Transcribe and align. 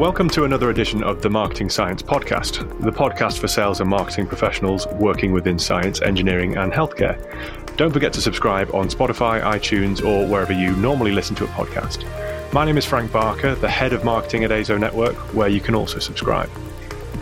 Welcome 0.00 0.30
to 0.30 0.44
another 0.44 0.70
edition 0.70 1.02
of 1.02 1.20
the 1.20 1.28
Marketing 1.28 1.68
Science 1.68 2.02
Podcast, 2.02 2.66
the 2.80 2.90
podcast 2.90 3.38
for 3.38 3.48
sales 3.48 3.82
and 3.82 3.90
marketing 3.90 4.26
professionals 4.26 4.86
working 4.94 5.30
within 5.30 5.58
science, 5.58 6.00
engineering, 6.00 6.56
and 6.56 6.72
healthcare. 6.72 7.18
Don't 7.76 7.92
forget 7.92 8.10
to 8.14 8.22
subscribe 8.22 8.74
on 8.74 8.88
Spotify, 8.88 9.42
iTunes, 9.42 10.02
or 10.02 10.26
wherever 10.26 10.54
you 10.54 10.74
normally 10.76 11.12
listen 11.12 11.36
to 11.36 11.44
a 11.44 11.48
podcast. 11.48 12.06
My 12.50 12.64
name 12.64 12.78
is 12.78 12.86
Frank 12.86 13.12
Barker, 13.12 13.54
the 13.54 13.68
head 13.68 13.92
of 13.92 14.02
marketing 14.02 14.42
at 14.42 14.50
AZO 14.50 14.78
Network, 14.80 15.16
where 15.34 15.50
you 15.50 15.60
can 15.60 15.74
also 15.74 15.98
subscribe. 15.98 16.48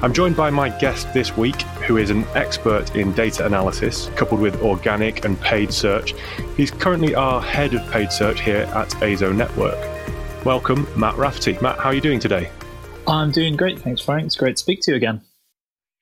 I'm 0.01 0.13
joined 0.13 0.37
by 0.37 0.49
my 0.49 0.69
guest 0.69 1.13
this 1.13 1.37
week, 1.37 1.61
who 1.83 1.97
is 1.97 2.11
an 2.11 2.25
expert 2.37 2.95
in 2.95 3.13
data 3.13 3.45
analysis 3.45 4.09
coupled 4.15 4.41
with 4.41 4.63
organic 4.63 5.25
and 5.25 5.41
paid 5.41 5.73
search. 5.73 6.15
He's 6.57 6.71
currently 6.71 7.17
our 7.17 7.43
head 7.43 7.75
of 7.75 7.91
paid 7.91 8.13
search 8.13 8.41
here 8.41 8.71
at 8.73 8.91
AZO 9.03 9.35
Network. 9.35 9.85
Welcome, 10.45 10.87
Matt 10.97 11.17
Rafferty. 11.17 11.59
Matt, 11.61 11.79
how 11.79 11.87
are 11.87 11.95
you 11.95 12.01
doing 12.01 12.21
today? 12.21 12.53
I'm 13.09 13.31
doing 13.31 13.57
great. 13.57 13.79
Thanks, 13.79 14.03
Frank. 14.03 14.27
It's 14.27 14.37
great 14.37 14.57
to 14.57 14.61
speak 14.61 14.81
to 14.83 14.91
you 14.91 14.97
again. 14.97 15.23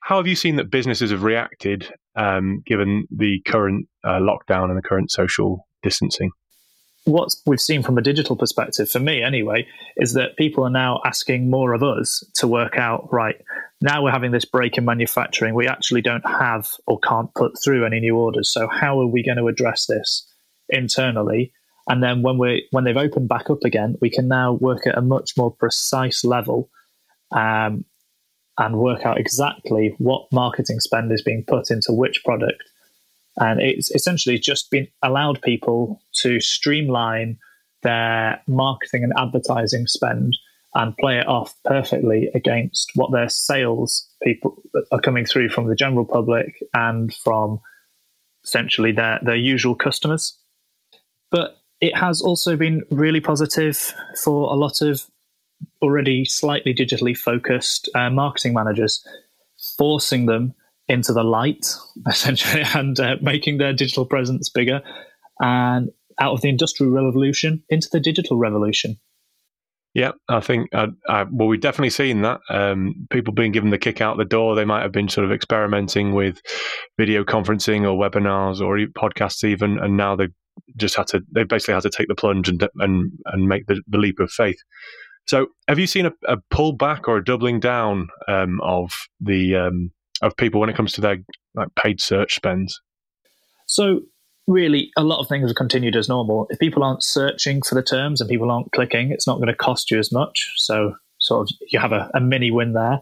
How 0.01 0.17
have 0.17 0.27
you 0.27 0.35
seen 0.35 0.57
that 0.57 0.71
businesses 0.71 1.13
have 1.13 1.23
reacted 1.23 1.89
um, 2.17 2.63
given 2.67 3.07
the 3.11 3.41
current 3.47 3.87
uh, 4.03 4.19
lockdown 4.19 4.71
and 4.71 4.77
the 4.77 4.83
current 4.83 5.13
social 5.13 5.69
distancing? 5.85 6.33
What 7.05 7.33
we've 7.47 7.61
seen 7.61 7.85
from 7.85 7.97
a 7.97 8.03
digital 8.03 8.35
perspective, 8.35 8.91
for 8.91 8.99
me 8.99 9.23
anyway, 9.23 9.69
is 9.97 10.15
that 10.15 10.37
people 10.37 10.65
are 10.65 10.71
now 10.71 11.01
asking 11.05 11.49
more 11.49 11.75
of 11.75 11.85
us 11.85 12.25
to 12.37 12.49
work 12.49 12.77
out 12.77 13.09
right, 13.13 13.37
now 13.81 14.03
we're 14.03 14.11
having 14.11 14.33
this 14.33 14.45
break 14.45 14.77
in 14.77 14.85
manufacturing. 14.85 15.55
We 15.55 15.69
actually 15.69 16.03
don't 16.03 16.27
have 16.27 16.69
or 16.89 16.99
can't 16.99 17.33
put 17.35 17.53
through 17.63 17.87
any 17.87 18.01
new 18.01 18.17
orders. 18.17 18.53
So, 18.53 18.67
how 18.67 19.01
are 19.01 19.07
we 19.07 19.23
going 19.23 19.39
to 19.39 19.47
address 19.47 19.87
this 19.87 20.29
internally? 20.69 21.53
And 21.89 22.03
then 22.03 22.23
when 22.23 22.39
we 22.39 22.67
when 22.73 22.83
they've 22.83 22.97
opened 22.97 23.29
back 23.29 23.49
up 23.49 23.63
again, 23.65 23.95
we 24.01 24.11
can 24.11 24.27
now 24.27 24.55
work 24.55 24.89
at 24.89 24.99
a 24.99 25.03
much 25.03 25.37
more 25.37 25.53
precise 25.53 26.25
level 26.25 26.69
um, 27.33 27.85
and 28.59 28.79
work 28.79 29.05
out 29.05 29.19
exactly 29.19 29.95
what 29.99 30.27
marketing 30.33 30.81
spend 30.81 31.13
is 31.13 31.23
being 31.23 31.45
put 31.47 31.71
into 31.71 31.93
which 31.93 32.23
product. 32.25 32.63
And 33.39 33.61
it's 33.61 33.91
essentially 33.91 34.39
just 34.39 34.71
been 34.71 34.89
allowed 35.03 35.43
people 35.43 36.01
to 36.23 36.41
streamline 36.41 37.39
their 37.83 38.41
marketing 38.47 39.05
and 39.05 39.13
advertising 39.17 39.87
spend 39.87 40.37
and 40.75 40.97
play 40.97 41.19
it 41.19 41.27
off 41.27 41.55
perfectly 41.65 42.31
against 42.35 42.93
what 42.95 43.13
their 43.13 43.29
sales 43.29 44.09
people 44.23 44.63
are 44.91 45.01
coming 45.01 45.25
through 45.25 45.49
from 45.49 45.69
the 45.69 45.75
general 45.75 46.05
public 46.05 46.55
and 46.75 47.15
from 47.15 47.61
essentially 48.45 48.93
their, 48.93 49.19
their 49.23 49.37
usual 49.37 49.75
customers. 49.75 50.39
But 51.31 51.59
it 51.81 51.97
has 51.97 52.21
also 52.21 52.57
been 52.57 52.83
really 52.91 53.21
positive 53.21 53.95
for 54.23 54.53
a 54.53 54.57
lot 54.57 54.81
of 54.81 55.07
already 55.83 56.25
slightly 56.25 56.75
digitally 56.75 57.17
focused 57.17 57.89
uh, 57.95 58.11
marketing 58.11 58.55
managers, 58.55 59.07
forcing 59.77 60.27
them 60.27 60.55
into 60.89 61.13
the 61.13 61.25
light, 61.25 61.67
essentially, 62.09 62.65
and 62.75 62.99
uh, 63.01 63.17
making 63.21 63.59
their 63.59 63.73
digital 63.73 64.07
presence 64.07 64.49
bigger, 64.49 64.81
and 65.41 65.91
out 66.19 66.33
of 66.33 66.41
the 66.41 66.49
industrial 66.49 66.93
revolution 66.93 67.63
into 67.69 67.89
the 67.93 68.01
digital 68.01 68.39
revolution. 68.39 68.99
Yeah, 69.97 70.13
I 70.29 70.41
think, 70.41 70.69
uh, 70.75 70.89
uh, 71.09 71.25
well, 71.31 71.49
we've 71.49 71.61
definitely 71.61 71.89
seen 71.89 72.21
that. 72.21 72.41
Um, 72.51 73.07
people 73.09 73.33
being 73.33 73.53
given 73.53 73.71
the 73.71 73.79
kick 73.79 74.03
out 74.03 74.19
the 74.19 74.27
door. 74.27 74.55
They 74.55 74.67
might 74.67 74.83
have 74.83 74.93
been 74.93 75.09
sort 75.09 75.25
of 75.25 75.33
experimenting 75.33 76.13
with 76.13 76.43
video 76.99 77.25
conferencing 77.25 77.83
or 77.85 77.99
webinars 77.99 78.61
or 78.61 78.77
podcasts, 78.89 79.43
even, 79.43 79.79
and 79.79 79.97
now 79.97 80.15
they 80.15 80.29
just 80.77 80.97
had 80.97 81.07
to, 81.09 81.23
they 81.33 81.45
basically 81.45 81.75
had 81.75 81.83
to 81.85 81.91
take 81.91 82.09
the 82.09 82.15
plunge 82.15 82.47
and 82.47 82.63
and, 82.77 83.11
and 83.25 83.49
make 83.49 83.67
the, 83.69 83.81
the 83.89 83.97
leap 83.97 84.21
of 84.21 84.31
faith. 84.31 84.59
So, 85.27 85.49
have 85.69 85.79
you 85.79 85.87
seen 85.87 86.07
a, 86.07 86.13
a 86.29 86.37
pullback 86.53 87.09
or 87.09 87.17
a 87.17 87.25
doubling 87.25 87.59
down 87.59 88.09
um, 88.29 88.61
of 88.63 88.93
the 89.21 89.57
um, 89.57 89.91
of 90.23 90.37
people 90.37 90.61
when 90.61 90.71
it 90.71 90.77
comes 90.77 90.93
to 90.93 91.01
their 91.01 91.19
like 91.55 91.75
paid 91.75 92.01
search 92.01 92.37
spends? 92.37 92.81
So, 93.67 94.03
really, 94.47 94.93
a 94.97 95.03
lot 95.03 95.21
of 95.21 95.29
things 95.29 95.49
have 95.49 95.57
continued 95.57 95.97
as 95.97 96.09
normal. 96.09 96.47
If 96.51 96.61
people 96.61 96.85
aren't 96.85 97.03
searching 97.03 97.61
for 97.63 97.75
the 97.75 97.83
terms 97.83 98.21
and 98.21 98.31
people 98.31 98.53
aren't 98.53 98.71
clicking, 98.71 99.11
it's 99.11 99.27
not 99.27 99.37
going 99.37 99.49
to 99.49 99.55
cost 99.55 99.91
you 99.91 99.99
as 99.99 100.13
much. 100.13 100.53
So, 100.57 100.95
sort 101.19 101.51
of, 101.51 101.57
you 101.73 101.81
have 101.81 101.93
a, 101.93 102.09
a 102.15 102.21
mini 102.21 102.53
win 102.53 102.73
there. 102.73 103.01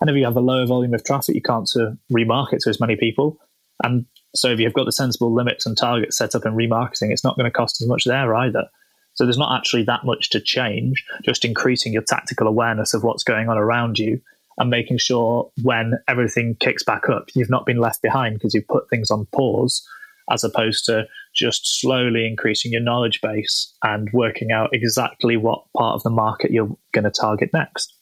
And 0.00 0.08
if 0.10 0.16
you 0.16 0.24
have 0.24 0.36
a 0.36 0.40
lower 0.40 0.66
volume 0.66 0.94
of 0.94 1.02
traffic, 1.02 1.34
you 1.34 1.42
can't 1.42 1.66
to 1.68 1.98
remarket 2.12 2.58
to 2.60 2.70
as 2.70 2.80
many 2.80 2.94
people. 2.94 3.38
And 3.82 4.06
so, 4.32 4.48
if 4.48 4.60
you've 4.60 4.74
got 4.74 4.86
the 4.86 4.92
sensible 4.92 5.34
limits 5.34 5.66
and 5.66 5.76
targets 5.76 6.18
set 6.18 6.36
up 6.36 6.46
in 6.46 6.54
remarketing, 6.54 7.10
it's 7.10 7.24
not 7.24 7.36
going 7.36 7.46
to 7.46 7.50
cost 7.50 7.82
as 7.82 7.88
much 7.88 8.04
there 8.04 8.32
either. 8.36 8.68
So 9.14 9.24
there's 9.24 9.38
not 9.38 9.56
actually 9.56 9.84
that 9.84 10.04
much 10.04 10.30
to 10.30 10.40
change, 10.40 11.04
just 11.24 11.44
increasing 11.44 11.92
your 11.92 12.02
tactical 12.02 12.48
awareness 12.48 12.94
of 12.94 13.04
what's 13.04 13.24
going 13.24 13.48
on 13.48 13.56
around 13.56 13.98
you 13.98 14.20
and 14.58 14.70
making 14.70 14.98
sure 14.98 15.50
when 15.62 15.94
everything 16.08 16.56
kicks 16.60 16.82
back 16.82 17.08
up, 17.08 17.28
you've 17.34 17.50
not 17.50 17.66
been 17.66 17.78
left 17.78 18.02
behind 18.02 18.34
because 18.34 18.54
you've 18.54 18.68
put 18.68 18.88
things 18.88 19.10
on 19.10 19.26
pause, 19.32 19.86
as 20.30 20.44
opposed 20.44 20.84
to 20.86 21.06
just 21.34 21.80
slowly 21.80 22.26
increasing 22.26 22.72
your 22.72 22.80
knowledge 22.80 23.20
base 23.20 23.74
and 23.82 24.08
working 24.12 24.52
out 24.52 24.70
exactly 24.72 25.36
what 25.36 25.64
part 25.76 25.94
of 25.94 26.02
the 26.02 26.10
market 26.10 26.50
you're 26.50 26.76
going 26.92 27.04
to 27.04 27.10
target 27.10 27.50
next. 27.52 27.92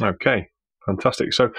Okay, 0.00 0.48
fantastic. 0.86 1.32
So, 1.32 1.50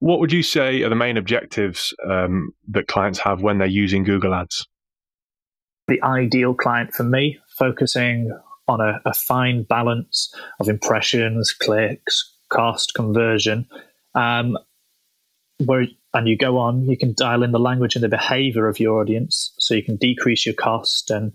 what 0.00 0.20
would 0.20 0.32
you 0.32 0.42
say 0.42 0.82
are 0.82 0.88
the 0.88 0.94
main 0.94 1.16
objectives 1.16 1.94
um, 2.08 2.52
that 2.68 2.86
clients 2.86 3.18
have 3.20 3.40
when 3.40 3.58
they're 3.58 3.66
using 3.66 4.04
Google 4.04 4.34
Ads? 4.34 4.66
The 5.88 6.02
ideal 6.02 6.54
client 6.54 6.92
for 6.92 7.02
me 7.02 7.38
focusing 7.58 8.32
on 8.66 8.80
a, 8.80 9.00
a 9.04 9.14
fine 9.14 9.62
balance 9.62 10.34
of 10.60 10.68
impressions, 10.68 11.52
clicks, 11.52 12.34
cost, 12.50 12.94
conversion. 12.94 13.66
Um, 14.14 14.58
where 15.64 15.86
and 16.14 16.28
you 16.28 16.36
go 16.36 16.58
on, 16.58 16.88
you 16.88 16.96
can 16.96 17.14
dial 17.16 17.42
in 17.42 17.52
the 17.52 17.58
language 17.58 17.94
and 17.94 18.02
the 18.02 18.08
behavior 18.08 18.68
of 18.68 18.80
your 18.80 19.00
audience, 19.00 19.52
so 19.58 19.74
you 19.74 19.82
can 19.82 19.96
decrease 19.96 20.46
your 20.46 20.54
cost 20.54 21.10
and 21.10 21.32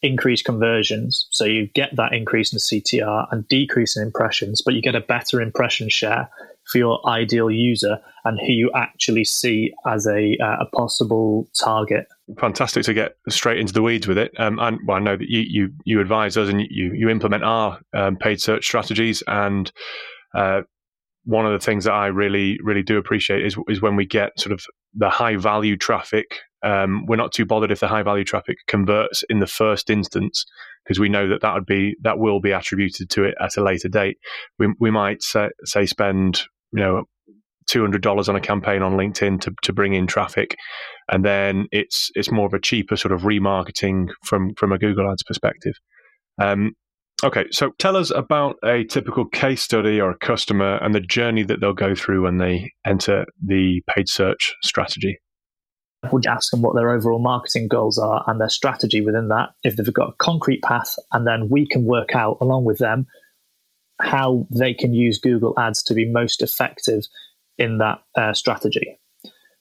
increase 0.00 0.42
conversions. 0.42 1.26
So 1.30 1.44
you 1.44 1.66
get 1.74 1.96
that 1.96 2.12
increase 2.12 2.52
in 2.52 2.58
CTR 2.58 3.26
and 3.30 3.46
decrease 3.48 3.96
in 3.96 4.02
impressions, 4.02 4.62
but 4.62 4.74
you 4.74 4.82
get 4.82 4.94
a 4.94 5.00
better 5.00 5.40
impression 5.40 5.88
share 5.88 6.30
for 6.70 6.78
your 6.78 7.06
ideal 7.08 7.50
user 7.50 7.98
and 8.24 8.38
who 8.40 8.52
you 8.52 8.70
actually 8.74 9.24
see 9.24 9.72
as 9.86 10.06
a, 10.06 10.36
uh, 10.42 10.56
a 10.60 10.66
possible 10.74 11.48
target. 11.58 12.06
Fantastic 12.38 12.84
to 12.84 12.94
get 12.94 13.16
straight 13.28 13.58
into 13.58 13.72
the 13.72 13.82
weeds 13.82 14.06
with 14.06 14.18
it. 14.18 14.32
Um, 14.38 14.58
and 14.58 14.78
well, 14.86 14.96
I 14.96 15.00
know 15.00 15.16
that 15.16 15.28
you, 15.28 15.40
you, 15.40 15.72
you 15.84 16.00
advise 16.00 16.36
us 16.36 16.48
and 16.48 16.60
you, 16.60 16.92
you 16.94 17.08
implement 17.08 17.44
our 17.44 17.80
um, 17.94 18.16
paid 18.16 18.40
search 18.40 18.64
strategies. 18.64 19.22
And 19.26 19.70
uh, 20.34 20.62
one 21.24 21.46
of 21.46 21.52
the 21.52 21.64
things 21.64 21.84
that 21.84 21.92
I 21.92 22.06
really, 22.06 22.58
really 22.62 22.82
do 22.82 22.96
appreciate 22.96 23.44
is, 23.44 23.56
is 23.68 23.82
when 23.82 23.96
we 23.96 24.06
get 24.06 24.38
sort 24.38 24.52
of 24.52 24.64
the 24.94 25.10
high 25.10 25.36
value 25.36 25.76
traffic. 25.76 26.38
Um, 26.62 27.04
we're 27.06 27.16
not 27.16 27.32
too 27.32 27.44
bothered 27.44 27.70
if 27.70 27.80
the 27.80 27.88
high 27.88 28.02
value 28.02 28.24
traffic 28.24 28.56
converts 28.68 29.22
in 29.28 29.40
the 29.40 29.46
first 29.46 29.90
instance 29.90 30.46
because 30.84 30.98
we 30.98 31.08
know 31.08 31.28
that 31.28 31.40
that 31.42 31.54
would 31.54 31.66
be 31.66 31.96
that 32.02 32.18
will 32.18 32.40
be 32.40 32.52
attributed 32.52 33.10
to 33.10 33.24
it 33.24 33.34
at 33.40 33.56
a 33.56 33.62
later 33.62 33.88
date. 33.88 34.18
We, 34.58 34.68
we 34.78 34.90
might 34.90 35.22
say, 35.22 35.50
say 35.64 35.86
spend 35.86 36.44
you 36.74 36.80
know 36.80 37.04
two 37.66 37.80
hundred 37.80 38.02
dollars 38.02 38.28
on 38.28 38.36
a 38.36 38.40
campaign 38.40 38.82
on 38.82 38.92
LinkedIn 38.92 39.40
to, 39.40 39.54
to 39.62 39.72
bring 39.72 39.94
in 39.94 40.06
traffic, 40.06 40.56
and 41.10 41.24
then 41.24 41.66
it's 41.72 42.10
it's 42.14 42.30
more 42.30 42.46
of 42.46 42.54
a 42.54 42.60
cheaper 42.60 42.96
sort 42.96 43.12
of 43.12 43.22
remarketing 43.22 44.08
from 44.24 44.54
from 44.56 44.72
a 44.72 44.78
Google 44.78 45.10
Ads 45.10 45.22
perspective. 45.22 45.74
Um, 46.40 46.72
okay, 47.22 47.44
so 47.50 47.70
tell 47.78 47.96
us 47.96 48.10
about 48.10 48.56
a 48.64 48.84
typical 48.84 49.24
case 49.26 49.62
study 49.62 50.00
or 50.00 50.10
a 50.10 50.18
customer 50.18 50.76
and 50.82 50.94
the 50.94 51.00
journey 51.00 51.44
that 51.44 51.60
they'll 51.60 51.72
go 51.72 51.94
through 51.94 52.24
when 52.24 52.38
they 52.38 52.72
enter 52.84 53.24
the 53.42 53.82
paid 53.94 54.08
search 54.08 54.54
strategy. 54.62 55.18
Would 56.12 56.26
ask 56.26 56.50
them 56.50 56.60
what 56.60 56.74
their 56.74 56.90
overall 56.90 57.18
marketing 57.18 57.66
goals 57.68 57.98
are 57.98 58.24
and 58.26 58.38
their 58.38 58.50
strategy 58.50 59.00
within 59.00 59.28
that. 59.28 59.50
If 59.62 59.76
they've 59.76 59.94
got 59.94 60.10
a 60.10 60.16
concrete 60.18 60.60
path, 60.62 60.96
and 61.12 61.26
then 61.26 61.48
we 61.48 61.66
can 61.66 61.86
work 61.86 62.14
out 62.14 62.38
along 62.42 62.64
with 62.64 62.78
them 62.78 63.06
how 64.00 64.46
they 64.50 64.74
can 64.74 64.92
use 64.92 65.18
Google 65.18 65.54
Ads 65.58 65.82
to 65.84 65.94
be 65.94 66.04
most 66.04 66.42
effective 66.42 67.04
in 67.58 67.78
that 67.78 68.02
uh, 68.16 68.32
strategy. 68.32 68.98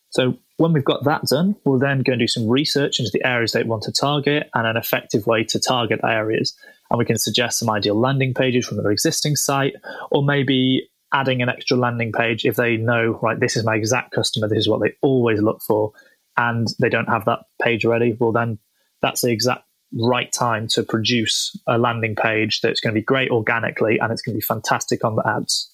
So 0.09 0.37
when 0.57 0.73
we've 0.73 0.85
got 0.85 1.03
that 1.05 1.23
done, 1.23 1.55
we'll 1.65 1.79
then 1.79 2.01
go 2.01 2.13
and 2.13 2.19
do 2.19 2.27
some 2.27 2.47
research 2.47 2.99
into 2.99 3.11
the 3.11 3.25
areas 3.25 3.51
they 3.51 3.63
want 3.63 3.83
to 3.83 3.91
target 3.91 4.49
and 4.53 4.67
an 4.67 4.77
effective 4.77 5.25
way 5.25 5.43
to 5.45 5.59
target 5.59 5.99
areas. 6.03 6.55
And 6.89 6.99
we 6.99 7.05
can 7.05 7.17
suggest 7.17 7.59
some 7.59 7.69
ideal 7.69 7.99
landing 7.99 8.33
pages 8.33 8.65
from 8.65 8.77
their 8.77 8.91
existing 8.91 9.35
site, 9.35 9.73
or 10.11 10.23
maybe 10.23 10.89
adding 11.11 11.41
an 11.41 11.49
extra 11.49 11.77
landing 11.77 12.11
page 12.11 12.45
if 12.45 12.55
they 12.55 12.77
know, 12.77 13.19
right, 13.21 13.39
this 13.39 13.55
is 13.55 13.63
my 13.63 13.75
exact 13.75 14.11
customer, 14.11 14.47
this 14.47 14.59
is 14.59 14.69
what 14.69 14.81
they 14.81 14.93
always 15.01 15.41
look 15.41 15.61
for, 15.61 15.91
and 16.37 16.67
they 16.79 16.89
don't 16.89 17.09
have 17.09 17.25
that 17.25 17.39
page 17.61 17.85
ready. 17.85 18.15
Well, 18.19 18.31
then 18.31 18.59
that's 19.01 19.21
the 19.21 19.31
exact 19.31 19.63
right 19.93 20.31
time 20.31 20.67
to 20.67 20.83
produce 20.83 21.57
a 21.67 21.77
landing 21.77 22.15
page 22.15 22.61
that's 22.61 22.79
going 22.79 22.93
to 22.93 22.99
be 22.99 23.03
great 23.03 23.29
organically 23.29 23.99
and 23.99 24.11
it's 24.11 24.21
going 24.21 24.33
to 24.33 24.37
be 24.37 24.41
fantastic 24.41 25.03
on 25.03 25.15
the 25.15 25.27
ads. 25.27 25.71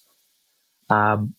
Um, 0.88 1.34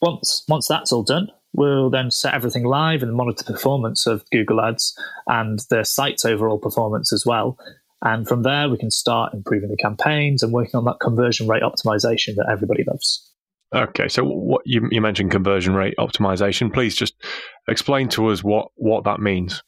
once 0.00 0.44
once 0.48 0.68
that's 0.68 0.92
all 0.92 1.02
done, 1.02 1.28
we'll 1.52 1.90
then 1.90 2.10
set 2.10 2.34
everything 2.34 2.64
live 2.64 3.02
and 3.02 3.14
monitor 3.14 3.44
the 3.44 3.52
performance 3.52 4.06
of 4.06 4.28
Google 4.30 4.60
Ads 4.60 4.96
and 5.26 5.60
the 5.70 5.84
site's 5.84 6.24
overall 6.24 6.58
performance 6.58 7.12
as 7.12 7.24
well. 7.24 7.58
And 8.02 8.28
from 8.28 8.42
there, 8.42 8.68
we 8.68 8.76
can 8.76 8.90
start 8.90 9.32
improving 9.32 9.70
the 9.70 9.76
campaigns 9.76 10.42
and 10.42 10.52
working 10.52 10.76
on 10.76 10.84
that 10.84 11.00
conversion 11.00 11.48
rate 11.48 11.62
optimization 11.62 12.36
that 12.36 12.48
everybody 12.50 12.84
loves. 12.84 13.32
Okay, 13.74 14.06
so 14.08 14.22
what 14.24 14.62
you, 14.64 14.86
you 14.90 15.00
mentioned 15.00 15.30
conversion 15.30 15.74
rate 15.74 15.94
optimization. 15.98 16.72
Please 16.72 16.94
just 16.94 17.14
explain 17.66 18.08
to 18.10 18.28
us 18.28 18.44
what, 18.44 18.68
what 18.76 19.04
that 19.04 19.18
means. 19.18 19.62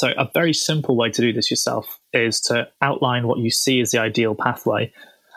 So, 0.00 0.14
a 0.16 0.30
very 0.32 0.54
simple 0.54 0.96
way 0.96 1.10
to 1.10 1.20
do 1.20 1.30
this 1.30 1.50
yourself 1.50 2.00
is 2.14 2.40
to 2.48 2.66
outline 2.80 3.26
what 3.26 3.38
you 3.38 3.50
see 3.50 3.82
as 3.82 3.90
the 3.90 3.98
ideal 3.98 4.34
pathway 4.34 4.90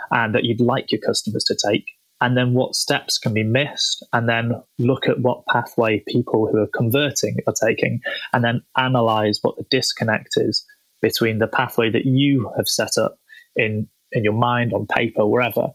and 0.09 0.33
that 0.33 0.45
you'd 0.45 0.61
like 0.61 0.89
your 0.89 1.01
customers 1.01 1.43
to 1.47 1.57
take, 1.67 1.91
and 2.21 2.37
then 2.37 2.53
what 2.53 2.73
steps 2.73 3.17
can 3.17 3.33
be 3.33 3.43
missed, 3.43 4.07
and 4.13 4.29
then 4.29 4.53
look 4.79 5.09
at 5.09 5.19
what 5.19 5.45
pathway 5.47 6.01
people 6.07 6.47
who 6.49 6.59
are 6.59 6.69
converting 6.73 7.39
are 7.45 7.53
taking, 7.61 7.99
and 8.31 8.41
then 8.41 8.61
analyze 8.77 9.37
what 9.41 9.57
the 9.57 9.65
disconnect 9.69 10.37
is 10.37 10.65
between 11.01 11.39
the 11.39 11.47
pathway 11.47 11.89
that 11.89 12.05
you 12.05 12.49
have 12.55 12.69
set 12.69 12.97
up 12.97 13.17
in, 13.57 13.89
in 14.13 14.23
your 14.23 14.31
mind, 14.31 14.71
on 14.71 14.87
paper, 14.87 15.27
wherever, 15.27 15.71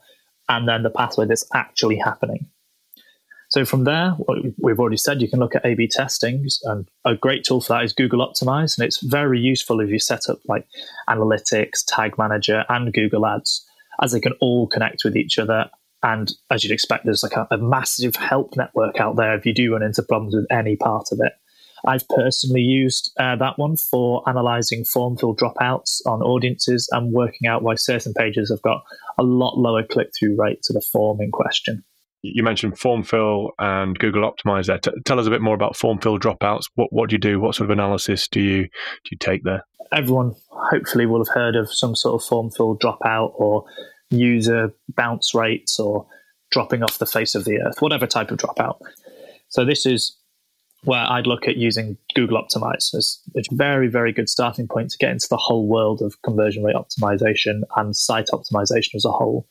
and 0.49 0.67
then 0.67 0.83
the 0.83 0.89
pathway 0.89 1.27
that's 1.27 1.45
actually 1.53 1.99
happening. 1.99 2.49
So 3.51 3.65
from 3.65 3.85
there, 3.85 4.15
we've 4.59 4.79
already 4.79 4.99
said 4.99 5.23
you 5.23 5.29
can 5.29 5.41
look 5.41 5.57
at 5.57 5.65
A/B 5.65 5.89
testing, 5.89 6.47
and 6.65 6.87
a 7.07 7.15
great 7.15 7.45
tool 7.45 7.63
for 7.63 7.73
that 7.73 7.85
is 7.85 7.95
Google 7.95 8.27
Optimize, 8.27 8.77
and 8.77 8.87
it's 8.87 9.03
very 9.03 9.41
useful 9.41 9.81
if 9.81 9.89
you 9.89 9.99
set 9.99 10.29
up 10.29 10.39
like 10.47 10.67
analytics, 11.09 11.83
Tag 11.87 12.19
Manager, 12.19 12.65
and 12.69 12.93
Google 12.93 13.25
Ads, 13.25 13.67
as 14.03 14.13
they 14.13 14.21
can 14.21 14.35
all 14.43 14.67
connect 14.67 15.03
with 15.03 15.17
each 15.17 15.39
other. 15.39 15.71
And 16.03 16.31
as 16.51 16.63
you'd 16.63 16.75
expect, 16.75 17.07
there's 17.07 17.23
like 17.23 17.37
a, 17.37 17.49
a 17.51 17.57
massive 17.57 18.17
help 18.17 18.55
network 18.55 19.01
out 19.01 19.17
there 19.17 19.35
if 19.35 19.47
you 19.47 19.55
do 19.55 19.73
run 19.73 19.83
into 19.83 20.03
problems 20.03 20.35
with 20.35 20.47
any 20.51 20.77
part 20.77 21.09
of 21.11 21.19
it. 21.21 21.33
I've 21.87 22.07
personally 22.09 22.61
used 22.61 23.13
uh, 23.19 23.37
that 23.37 23.59
one 23.59 23.77
for 23.77 24.29
analyzing 24.29 24.85
form 24.85 25.17
fill 25.17 25.35
dropouts 25.35 26.01
on 26.07 26.23
audiences 26.23 26.89
and 26.93 27.13
working 27.13 27.49
out 27.49 27.63
why 27.63 27.77
certain 27.77 28.13
pages 28.13 28.51
have 28.51 28.63
got 28.63 28.83
a 29.17 29.23
lot 29.23 29.57
lower 29.57 29.85
click 29.85 30.11
through 30.19 30.37
rate 30.37 30.63
to 30.65 30.73
the 30.73 30.81
form 30.81 31.21
in 31.21 31.31
question. 31.31 31.85
You 32.23 32.43
mentioned 32.43 32.79
form 32.79 33.05
fill 33.05 33.53
and 33.59 33.99
Google 33.99 34.31
Optimize 34.31 34.67
there. 34.67 34.79
T- 34.79 34.91
tell 35.05 35.21
us 35.21 35.27
a 35.27 35.31
bit 35.31 35.41
more 35.41 35.55
about 35.55 35.77
form 35.77 35.99
fill 35.99 36.19
dropouts. 36.19 36.65
What 36.75 36.93
what 36.93 37.11
do 37.11 37.15
you 37.15 37.21
do? 37.21 37.41
What 37.41 37.55
sort 37.55 37.71
of 37.71 37.71
analysis 37.71 38.29
do 38.29 38.41
you 38.41 38.63
do 38.65 39.11
you 39.11 39.19
take 39.19 39.45
there? 39.45 39.65
Everyone 39.93 40.35
hopefully 40.51 41.07
will 41.07 41.25
have 41.25 41.35
heard 41.35 41.57
of 41.57 41.73
some 41.73 41.95
sort 41.95 42.21
of 42.21 42.27
form 42.27 42.51
fill 42.51 42.77
dropout 42.77 43.33
or 43.35 43.65
user 44.11 44.73
bounce 44.97 45.35
rates 45.35 45.79
or 45.79 46.07
dropping 46.51 46.83
off 46.83 46.99
the 46.99 47.07
face 47.07 47.35
of 47.35 47.45
the 47.45 47.61
earth, 47.61 47.81
whatever 47.81 48.07
type 48.07 48.31
of 48.31 48.39
dropout. 48.39 48.81
So 49.49 49.65
this 49.65 49.87
is 49.87 50.17
where 50.85 51.05
I'd 51.11 51.27
look 51.27 51.49
at 51.49 51.57
using 51.57 51.97
Google 52.15 52.43
Optimize 52.43 52.95
as 52.95 53.21
a 53.37 53.43
very, 53.53 53.89
very 53.89 54.13
good 54.13 54.29
starting 54.29 54.69
point 54.69 54.91
to 54.91 54.99
get 54.99 55.11
into 55.11 55.27
the 55.29 55.37
whole 55.37 55.67
world 55.67 56.03
of 56.03 56.21
conversion 56.23 56.63
rate 56.63 56.77
optimization 56.77 57.63
and 57.77 57.97
site 57.97 58.29
optimization 58.33 58.95
as 58.95 59.05
a 59.05 59.11
whole. 59.11 59.47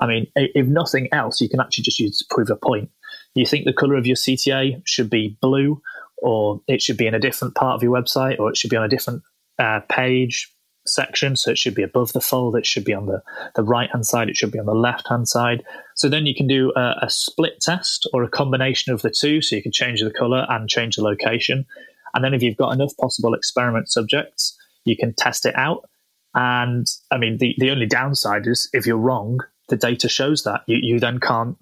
I 0.00 0.06
mean, 0.06 0.26
if 0.34 0.66
nothing 0.66 1.08
else, 1.12 1.40
you 1.40 1.48
can 1.48 1.60
actually 1.60 1.84
just 1.84 1.98
use 1.98 2.18
to 2.18 2.24
prove 2.30 2.50
a 2.50 2.56
point. 2.56 2.90
You 3.34 3.46
think 3.46 3.64
the 3.64 3.72
color 3.72 3.96
of 3.96 4.06
your 4.06 4.16
CTA 4.16 4.82
should 4.84 5.10
be 5.10 5.36
blue, 5.40 5.80
or 6.18 6.60
it 6.68 6.82
should 6.82 6.96
be 6.96 7.06
in 7.06 7.14
a 7.14 7.20
different 7.20 7.54
part 7.54 7.74
of 7.74 7.82
your 7.82 7.92
website, 7.92 8.38
or 8.38 8.50
it 8.50 8.56
should 8.56 8.70
be 8.70 8.76
on 8.76 8.84
a 8.84 8.88
different 8.88 9.22
uh, 9.58 9.80
page 9.88 10.52
section. 10.86 11.36
So 11.36 11.50
it 11.50 11.58
should 11.58 11.74
be 11.74 11.82
above 11.82 12.12
the 12.12 12.20
fold, 12.20 12.56
it 12.56 12.66
should 12.66 12.84
be 12.84 12.94
on 12.94 13.06
the, 13.06 13.22
the 13.54 13.62
right 13.62 13.90
hand 13.90 14.06
side, 14.06 14.28
it 14.28 14.36
should 14.36 14.52
be 14.52 14.58
on 14.58 14.66
the 14.66 14.74
left 14.74 15.08
hand 15.08 15.28
side. 15.28 15.62
So 15.94 16.08
then 16.08 16.26
you 16.26 16.34
can 16.34 16.46
do 16.46 16.72
a, 16.74 16.96
a, 17.02 17.10
split 17.10 17.60
test 17.60 18.08
or 18.12 18.24
a 18.24 18.28
combination 18.28 18.92
of 18.92 19.02
the 19.02 19.10
two. 19.10 19.42
So 19.42 19.56
you 19.56 19.62
can 19.62 19.72
change 19.72 20.00
the 20.00 20.10
color 20.10 20.46
and 20.48 20.68
change 20.68 20.96
the 20.96 21.02
location. 21.02 21.66
And 22.14 22.24
then 22.24 22.34
if 22.34 22.42
you've 22.42 22.56
got 22.56 22.72
enough 22.72 22.96
possible 22.96 23.34
experiment 23.34 23.90
subjects, 23.90 24.56
you 24.84 24.96
can 24.96 25.14
test 25.14 25.46
it 25.46 25.54
out. 25.56 25.88
And 26.34 26.86
I 27.10 27.18
mean, 27.18 27.38
the, 27.38 27.54
the 27.58 27.70
only 27.70 27.86
downside 27.86 28.46
is 28.46 28.68
if 28.72 28.86
you're 28.86 28.96
wrong, 28.96 29.40
the 29.70 29.76
data 29.76 30.08
shows 30.08 30.44
that. 30.44 30.62
You, 30.66 30.78
you 30.82 31.00
then 31.00 31.18
can't 31.18 31.56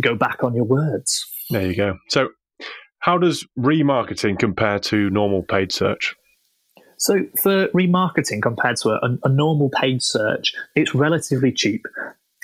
go 0.00 0.14
back 0.14 0.42
on 0.42 0.54
your 0.54 0.64
words. 0.64 1.26
There 1.50 1.66
you 1.66 1.76
go. 1.76 1.98
So, 2.08 2.30
how 3.00 3.18
does 3.18 3.46
remarketing 3.58 4.38
compare 4.38 4.78
to 4.78 5.10
normal 5.10 5.42
paid 5.42 5.72
search? 5.72 6.14
So 7.00 7.20
for 7.42 7.68
remarketing 7.68 8.42
compared 8.42 8.76
to 8.82 8.90
a, 8.90 9.16
a 9.24 9.28
normal 9.30 9.70
paid 9.70 10.02
search, 10.02 10.52
it's 10.74 10.94
relatively 10.94 11.50
cheap. 11.50 11.86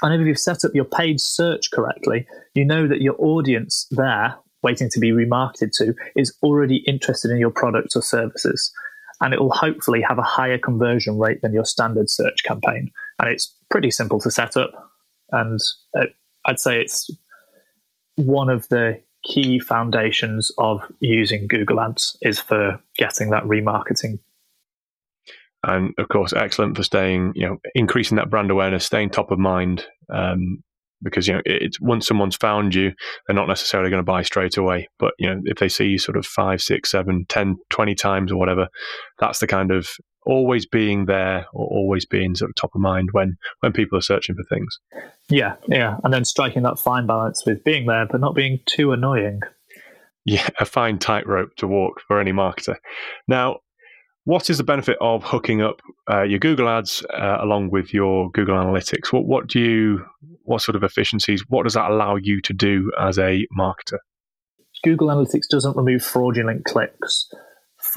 And 0.00 0.18
if 0.18 0.26
you've 0.26 0.38
set 0.38 0.64
up 0.64 0.74
your 0.74 0.86
paid 0.86 1.20
search 1.20 1.70
correctly, 1.70 2.26
you 2.54 2.64
know 2.64 2.88
that 2.88 3.02
your 3.02 3.16
audience 3.18 3.86
there 3.90 4.34
waiting 4.62 4.88
to 4.90 4.98
be 4.98 5.10
remarketed 5.10 5.72
to 5.76 5.94
is 6.16 6.34
already 6.42 6.76
interested 6.86 7.30
in 7.30 7.36
your 7.36 7.50
products 7.50 7.96
or 7.96 8.02
services. 8.02 8.72
And 9.20 9.34
it 9.34 9.40
will 9.40 9.52
hopefully 9.52 10.00
have 10.00 10.18
a 10.18 10.22
higher 10.22 10.58
conversion 10.58 11.18
rate 11.18 11.42
than 11.42 11.52
your 11.52 11.66
standard 11.66 12.08
search 12.08 12.42
campaign. 12.42 12.90
And 13.18 13.28
it's 13.28 13.54
pretty 13.70 13.90
simple 13.90 14.20
to 14.20 14.30
set 14.30 14.56
up. 14.56 14.72
And 15.30 15.60
uh, 15.98 16.06
I'd 16.44 16.60
say 16.60 16.80
it's 16.80 17.10
one 18.16 18.48
of 18.48 18.68
the 18.68 19.00
key 19.24 19.58
foundations 19.58 20.52
of 20.58 20.80
using 21.00 21.48
Google 21.48 21.80
Ads 21.80 22.16
is 22.22 22.38
for 22.38 22.80
getting 22.96 23.30
that 23.30 23.44
remarketing. 23.44 24.18
And 25.64 25.92
of 25.98 26.08
course 26.08 26.32
excellent 26.32 26.76
for 26.76 26.84
staying 26.84 27.32
you 27.34 27.46
know 27.46 27.56
increasing 27.74 28.16
that 28.16 28.30
brand 28.30 28.50
awareness 28.50 28.84
staying 28.84 29.10
top 29.10 29.32
of 29.32 29.38
mind 29.38 29.84
um, 30.12 30.62
because 31.02 31.26
you 31.26 31.34
know 31.34 31.42
it's 31.44 31.80
once 31.80 32.06
someone's 32.06 32.36
found 32.36 32.74
you 32.74 32.92
they're 33.26 33.34
not 33.34 33.48
necessarily 33.48 33.90
going 33.90 34.00
to 34.00 34.04
buy 34.04 34.22
straight 34.22 34.56
away. 34.56 34.88
But 34.98 35.14
you 35.18 35.28
know 35.28 35.40
if 35.44 35.58
they 35.58 35.68
see 35.68 35.86
you 35.86 35.98
sort 35.98 36.16
of 36.16 36.24
five 36.24 36.60
six 36.60 36.90
seven 36.90 37.26
ten 37.28 37.56
twenty 37.68 37.96
times 37.96 38.30
or 38.30 38.36
whatever 38.36 38.68
that's 39.18 39.40
the 39.40 39.46
kind 39.46 39.72
of 39.72 39.88
always 40.26 40.66
being 40.66 41.06
there 41.06 41.46
or 41.52 41.66
always 41.66 42.04
being 42.04 42.34
sort 42.34 42.50
of 42.50 42.54
top 42.56 42.74
of 42.74 42.80
mind 42.80 43.10
when 43.12 43.36
when 43.60 43.72
people 43.72 43.96
are 43.96 44.02
searching 44.02 44.34
for 44.34 44.44
things 44.44 44.78
yeah 45.28 45.54
yeah 45.68 45.96
and 46.04 46.12
then 46.12 46.24
striking 46.24 46.62
that 46.62 46.78
fine 46.78 47.06
balance 47.06 47.44
with 47.46 47.62
being 47.64 47.86
there 47.86 48.06
but 48.10 48.20
not 48.20 48.34
being 48.34 48.58
too 48.66 48.92
annoying 48.92 49.40
yeah 50.24 50.48
a 50.58 50.64
fine 50.64 50.98
tightrope 50.98 51.54
to 51.56 51.66
walk 51.66 52.00
for 52.06 52.20
any 52.20 52.32
marketer 52.32 52.76
now 53.28 53.56
what 54.26 54.50
is 54.50 54.58
the 54.58 54.64
benefit 54.64 54.98
of 55.00 55.22
hooking 55.22 55.62
up 55.62 55.80
uh, 56.10 56.22
your 56.22 56.40
Google 56.40 56.68
Ads 56.68 57.06
uh, 57.16 57.38
along 57.40 57.70
with 57.70 57.94
your 57.94 58.28
Google 58.32 58.56
Analytics? 58.56 59.12
What 59.12 59.24
what 59.24 59.46
do 59.46 59.60
you 59.60 60.04
what 60.42 60.62
sort 60.62 60.74
of 60.74 60.82
efficiencies? 60.82 61.44
What 61.48 61.62
does 61.62 61.74
that 61.74 61.92
allow 61.92 62.16
you 62.16 62.40
to 62.40 62.52
do 62.52 62.90
as 63.00 63.20
a 63.20 63.46
marketer? 63.56 63.98
Google 64.82 65.08
Analytics 65.08 65.46
doesn't 65.48 65.76
remove 65.76 66.02
fraudulent 66.02 66.64
clicks 66.64 67.28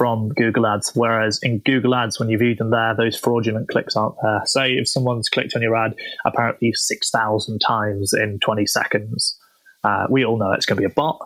from 0.00 0.30
Google 0.30 0.66
Ads, 0.66 0.92
whereas 0.94 1.38
in 1.42 1.58
Google 1.58 1.94
Ads, 1.94 2.18
when 2.18 2.30
you 2.30 2.38
view 2.38 2.54
them 2.54 2.70
there, 2.70 2.94
those 2.96 3.18
fraudulent 3.18 3.68
clicks 3.68 3.94
aren't 3.94 4.14
there. 4.22 4.40
Say 4.46 4.72
if 4.72 4.88
someone's 4.88 5.28
clicked 5.28 5.54
on 5.54 5.60
your 5.60 5.76
ad 5.76 5.94
apparently 6.24 6.72
six 6.72 7.10
thousand 7.10 7.58
times 7.58 8.14
in 8.14 8.38
twenty 8.38 8.64
seconds, 8.64 9.38
uh, 9.84 10.06
we 10.08 10.24
all 10.24 10.38
know 10.38 10.52
it's 10.52 10.64
going 10.64 10.78
to 10.78 10.80
be 10.80 10.90
a 10.90 10.94
bot, 10.94 11.18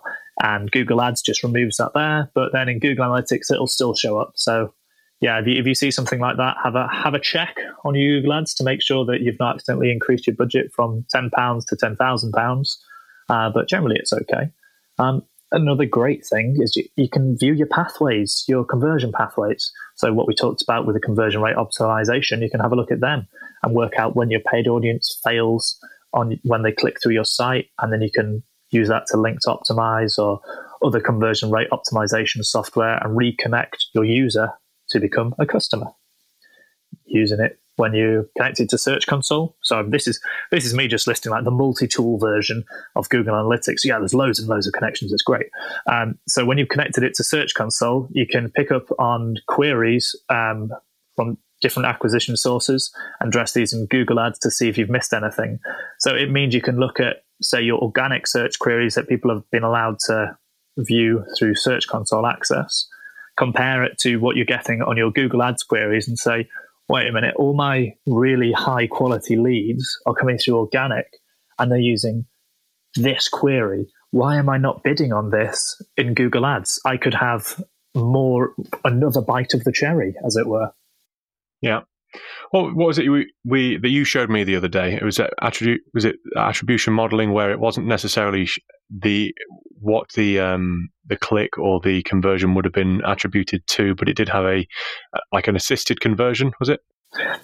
and 0.43 0.73
Google 0.73 1.01
Ads 1.01 1.23
just 1.23 1.45
removes 1.45 1.77
that 1.77 1.93
there. 1.95 2.33
But 2.35 2.51
then 2.53 2.69
in 2.69 2.81
Google 2.81 3.05
Analytics, 3.05 3.53
it'll 3.53 3.69
still 3.69 3.95
show 3.95 4.19
up. 4.19 4.33
So 4.35 4.75
yeah, 5.21 5.39
if 5.39 5.47
you, 5.47 5.55
if 5.55 5.67
you 5.67 5.77
see 5.77 5.93
something 5.93 6.19
like 6.19 6.39
that, 6.39 6.57
have 6.65 6.75
a 6.75 6.89
have 6.89 7.15
a 7.15 7.21
check 7.21 7.55
on 7.85 7.95
your 7.95 8.19
Google 8.19 8.33
Ads 8.33 8.55
to 8.55 8.65
make 8.65 8.83
sure 8.83 9.05
that 9.05 9.21
you've 9.21 9.39
not 9.39 9.55
accidentally 9.55 9.93
increased 9.93 10.27
your 10.27 10.35
budget 10.35 10.73
from 10.75 11.07
ten 11.11 11.31
pounds 11.31 11.65
to 11.67 11.77
ten 11.77 11.95
thousand 11.95 12.35
uh, 12.35 12.41
pounds. 12.41 12.85
But 13.29 13.69
generally, 13.69 13.99
it's 14.01 14.13
okay. 14.13 14.51
Um, 14.99 15.23
another 15.55 15.87
great 15.87 16.27
thing 16.27 16.57
is 16.61 16.77
you, 16.77 16.85
you, 16.97 17.09
can 17.09 17.37
view 17.39 17.53
your 17.55 17.67
pathways, 17.67 18.45
your 18.49 18.65
conversion 18.65 19.13
pathways. 19.13 19.73
So 19.95 20.13
what 20.13 20.27
we 20.27 20.35
talked 20.35 20.63
about 20.63 20.87
with 20.87 20.95
the 20.95 21.01
conversion 21.01 21.41
rate 21.41 21.57
optimization, 21.57 22.43
you 22.43 22.51
can 22.51 22.61
have 22.61 22.73
a 22.73 22.77
look 22.77 22.91
at 22.91 23.01
them 23.01 23.27
and 23.63 23.75
work 23.75 23.95
out 23.97 24.17
when 24.17 24.31
your 24.31 24.41
paid 24.41 24.67
audience 24.67 25.21
fails 25.23 25.79
on 26.13 26.39
when 26.43 26.63
they 26.63 26.73
click 26.73 26.97
through 27.03 27.15
your 27.15 27.25
site, 27.25 27.69
and 27.81 27.93
then 27.93 28.01
you 28.03 28.11
can 28.11 28.43
use 28.71 28.89
that 28.89 29.07
to 29.07 29.17
link 29.17 29.41
to 29.41 29.51
optimize 29.51 30.19
or 30.19 30.41
other 30.85 31.01
conversion 31.01 31.51
rate 31.51 31.69
optimization 31.71 32.45
software 32.45 32.99
and 33.05 33.17
reconnect 33.17 33.85
your 33.95 34.05
user 34.05 34.51
to 34.91 35.01
become 35.01 35.35
a 35.39 35.47
customer 35.47 35.87
using 37.07 37.41
it 37.41 37.59
when 37.77 37.95
you 37.95 38.29
connect 38.37 38.61
it 38.61 38.69
to 38.71 38.79
Search 38.79 39.07
Console. 39.07 39.57
So 39.63 39.83
this 39.83 40.07
is 40.07 40.21
this 40.51 40.65
is 40.65 40.75
me 40.75 40.89
just 40.89 41.07
listing 41.07 41.33
like 41.33 41.45
the 41.45 41.51
multi-tool 41.51 42.19
version 42.19 42.65
of 42.97 43.09
Google 43.09 43.35
Analytics. 43.35 43.85
Yeah, 43.85 43.99
there's 43.99 44.15
loads 44.15 44.39
and 44.39 44.49
loads 44.49 44.67
of 44.67 44.73
connections. 44.73 45.13
It's 45.13 45.23
great. 45.23 45.47
Um, 45.91 46.19
so 46.29 46.45
when 46.45 46.59
you've 46.59 46.69
connected 46.69 47.03
it 47.05 47.15
to 47.15 47.25
Search 47.25 47.55
Console, 47.55 48.09
you 48.13 48.27
can 48.27 48.51
pick 48.51 48.71
up 48.71 48.87
on 48.99 49.37
queries 49.49 50.15
um, 50.29 50.71
from 51.17 51.39
different 51.61 51.87
acquisition 51.87 52.37
sources 52.37 52.93
and 53.21 53.29
address 53.29 53.53
these 53.53 53.73
in 53.73 53.87
Google 53.87 54.21
Ads 54.21 54.39
to 54.41 54.51
see 54.51 54.69
if 54.69 54.77
you've 54.77 54.91
missed 54.91 55.13
anything. 55.13 55.59
So 55.99 56.15
it 56.15 56.31
means 56.31 56.55
you 56.55 56.61
can 56.61 56.79
look 56.79 57.01
at 57.01 57.25
say 57.43 57.63
your 57.63 57.79
organic 57.79 58.27
search 58.27 58.59
queries 58.59 58.95
that 58.95 59.09
people 59.09 59.33
have 59.33 59.49
been 59.51 59.65
allowed 59.65 59.99
to 60.07 60.37
view 60.79 61.25
through 61.39 61.55
Search 61.55 61.87
Console 61.89 62.27
access 62.27 62.89
compare 63.37 63.83
it 63.83 63.99
to 63.99 64.17
what 64.17 64.37
you're 64.37 64.45
getting 64.45 64.83
on 64.83 64.97
your 64.97 65.11
Google 65.11 65.43
Ads 65.43 65.63
queries 65.63 66.09
and 66.09 66.19
say, 66.19 66.49
wait 66.89 67.09
a 67.09 67.13
minute, 67.13 67.35
all 67.37 67.55
my 67.55 67.95
really 68.07 68.53
high 68.53 68.87
quality 68.87 69.37
leads 69.37 69.99
are 70.07 70.15
coming 70.15 70.39
through 70.39 70.59
organic 70.59 71.07
and 71.59 71.71
they're 71.71 71.79
using 71.79 72.27
this 72.95 73.29
query. 73.29 73.87
Why 74.11 74.37
am 74.37 74.49
I 74.49 74.59
not 74.59 74.83
bidding 74.83 75.13
on 75.13 75.31
this 75.31 75.81
in 75.97 76.15
Google 76.15 76.47
Ads? 76.47 76.81
I 76.85 76.97
could 76.97 77.15
have 77.15 77.63
more, 77.95 78.55
another 78.85 79.21
bite 79.21 79.55
of 79.55 79.65
the 79.65 79.73
cherry, 79.73 80.15
as 80.25 80.37
it 80.37 80.47
were. 80.47 80.71
Yeah. 81.61 81.81
What, 82.51 82.77
what 82.77 82.87
was 82.87 82.99
it 82.99 83.09
we, 83.09 83.33
we, 83.45 83.79
that 83.79 83.89
you 83.89 84.05
showed 84.05 84.31
me 84.31 84.45
the 84.45 84.57
other 84.57 84.69
day? 84.69 84.95
It 84.95 85.03
was 85.03 85.21
attribute 85.43 85.81
was 85.95 86.05
it 86.05 86.17
attribution 86.37 86.93
modeling 86.93 87.33
where 87.33 87.51
it 87.51 87.59
wasn't 87.59 87.89
necessarily 87.89 88.49
the 88.91 89.35
what 89.81 90.13
the 90.13 90.41
um, 90.41 90.89
the 91.07 91.17
click 91.17 91.59
or 91.59 91.81
the 91.81 92.03
conversion 92.03 92.55
would 92.55 92.65
have 92.65 92.75
been 92.75 93.03
attributed 93.05 93.67
to, 93.69 93.95
but 93.95 94.09
it 94.09 94.17
did 94.17 94.29
have 94.29 94.45
a 94.45 94.67
like 95.33 95.49
an 95.49 95.57
assisted 95.57 96.01
conversion. 96.01 96.53
Was 96.61 96.69
it? 96.69 96.81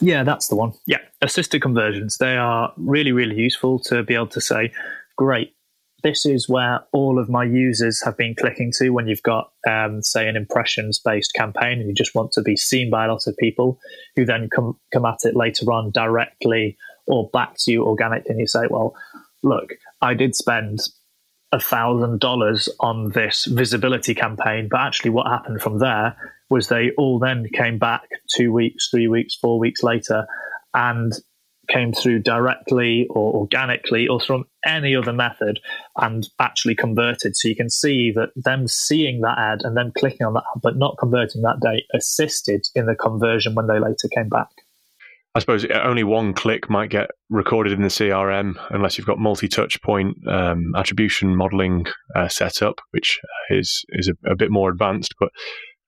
Yeah, 0.00 0.24
that's 0.24 0.48
the 0.48 0.56
one. 0.56 0.72
Yeah, 0.86 0.98
assisted 1.22 1.62
conversions. 1.62 2.16
They 2.18 2.36
are 2.36 2.72
really 2.76 3.12
really 3.12 3.36
useful 3.36 3.78
to 3.84 4.02
be 4.02 4.14
able 4.14 4.26
to 4.28 4.40
say, 4.40 4.72
great, 5.16 5.54
this 6.02 6.24
is 6.26 6.48
where 6.48 6.80
all 6.92 7.18
of 7.18 7.28
my 7.28 7.44
users 7.44 8.02
have 8.04 8.16
been 8.16 8.34
clicking 8.34 8.72
to 8.78 8.90
when 8.90 9.06
you've 9.06 9.22
got, 9.22 9.50
um, 9.68 10.02
say, 10.02 10.28
an 10.28 10.36
impressions 10.36 10.98
based 10.98 11.32
campaign 11.34 11.78
and 11.78 11.88
you 11.88 11.94
just 11.94 12.14
want 12.14 12.32
to 12.32 12.42
be 12.42 12.56
seen 12.56 12.90
by 12.90 13.04
a 13.04 13.08
lot 13.08 13.26
of 13.26 13.36
people 13.36 13.78
who 14.16 14.24
then 14.24 14.48
come, 14.54 14.78
come 14.92 15.04
at 15.04 15.18
it 15.24 15.36
later 15.36 15.70
on 15.72 15.90
directly 15.90 16.76
or 17.06 17.28
back 17.32 17.54
to 17.58 17.72
you 17.72 17.84
organically. 17.84 18.30
And 18.30 18.40
you 18.40 18.46
say, 18.46 18.66
well, 18.70 18.94
look, 19.42 19.70
I 20.00 20.14
did 20.14 20.34
spend 20.34 20.80
a 21.52 21.60
thousand 21.60 22.20
dollars 22.20 22.68
on 22.78 23.10
this 23.10 23.46
visibility 23.46 24.14
campaign, 24.14 24.68
but 24.70 24.80
actually 24.80 25.10
what 25.10 25.26
happened 25.26 25.60
from 25.60 25.78
there 25.78 26.16
was 26.48 26.68
they 26.68 26.90
all 26.96 27.18
then 27.18 27.46
came 27.52 27.78
back 27.78 28.02
two 28.36 28.52
weeks, 28.52 28.88
three 28.90 29.08
weeks, 29.08 29.34
four 29.34 29.58
weeks 29.58 29.82
later 29.82 30.26
and 30.74 31.12
came 31.68 31.92
through 31.92 32.20
directly 32.20 33.06
or 33.10 33.32
organically 33.34 34.08
or 34.08 34.20
from 34.20 34.44
any 34.64 34.94
other 34.94 35.12
method 35.12 35.60
and 35.96 36.28
actually 36.40 36.74
converted. 36.74 37.36
So 37.36 37.48
you 37.48 37.56
can 37.56 37.70
see 37.70 38.12
that 38.12 38.30
them 38.36 38.66
seeing 38.66 39.20
that 39.20 39.38
ad 39.38 39.60
and 39.62 39.76
then 39.76 39.92
clicking 39.96 40.26
on 40.26 40.34
that, 40.34 40.44
but 40.62 40.76
not 40.76 40.96
converting 40.98 41.42
that 41.42 41.60
day, 41.60 41.84
assisted 41.94 42.66
in 42.74 42.86
the 42.86 42.96
conversion 42.96 43.54
when 43.54 43.68
they 43.68 43.78
later 43.78 44.08
came 44.14 44.28
back. 44.28 44.48
I 45.34 45.38
suppose 45.38 45.64
only 45.66 46.02
one 46.02 46.34
click 46.34 46.68
might 46.68 46.90
get 46.90 47.10
recorded 47.28 47.72
in 47.72 47.82
the 47.82 47.88
CRM 47.88 48.54
unless 48.70 48.98
you've 48.98 49.06
got 49.06 49.18
multi-touch 49.18 49.80
point 49.80 50.16
um, 50.26 50.72
attribution 50.76 51.36
modeling 51.36 51.86
uh, 52.16 52.28
set 52.28 52.62
up, 52.62 52.80
which 52.90 53.20
is 53.48 53.84
is 53.90 54.08
a, 54.08 54.30
a 54.30 54.34
bit 54.34 54.50
more 54.50 54.70
advanced. 54.70 55.14
But 55.20 55.30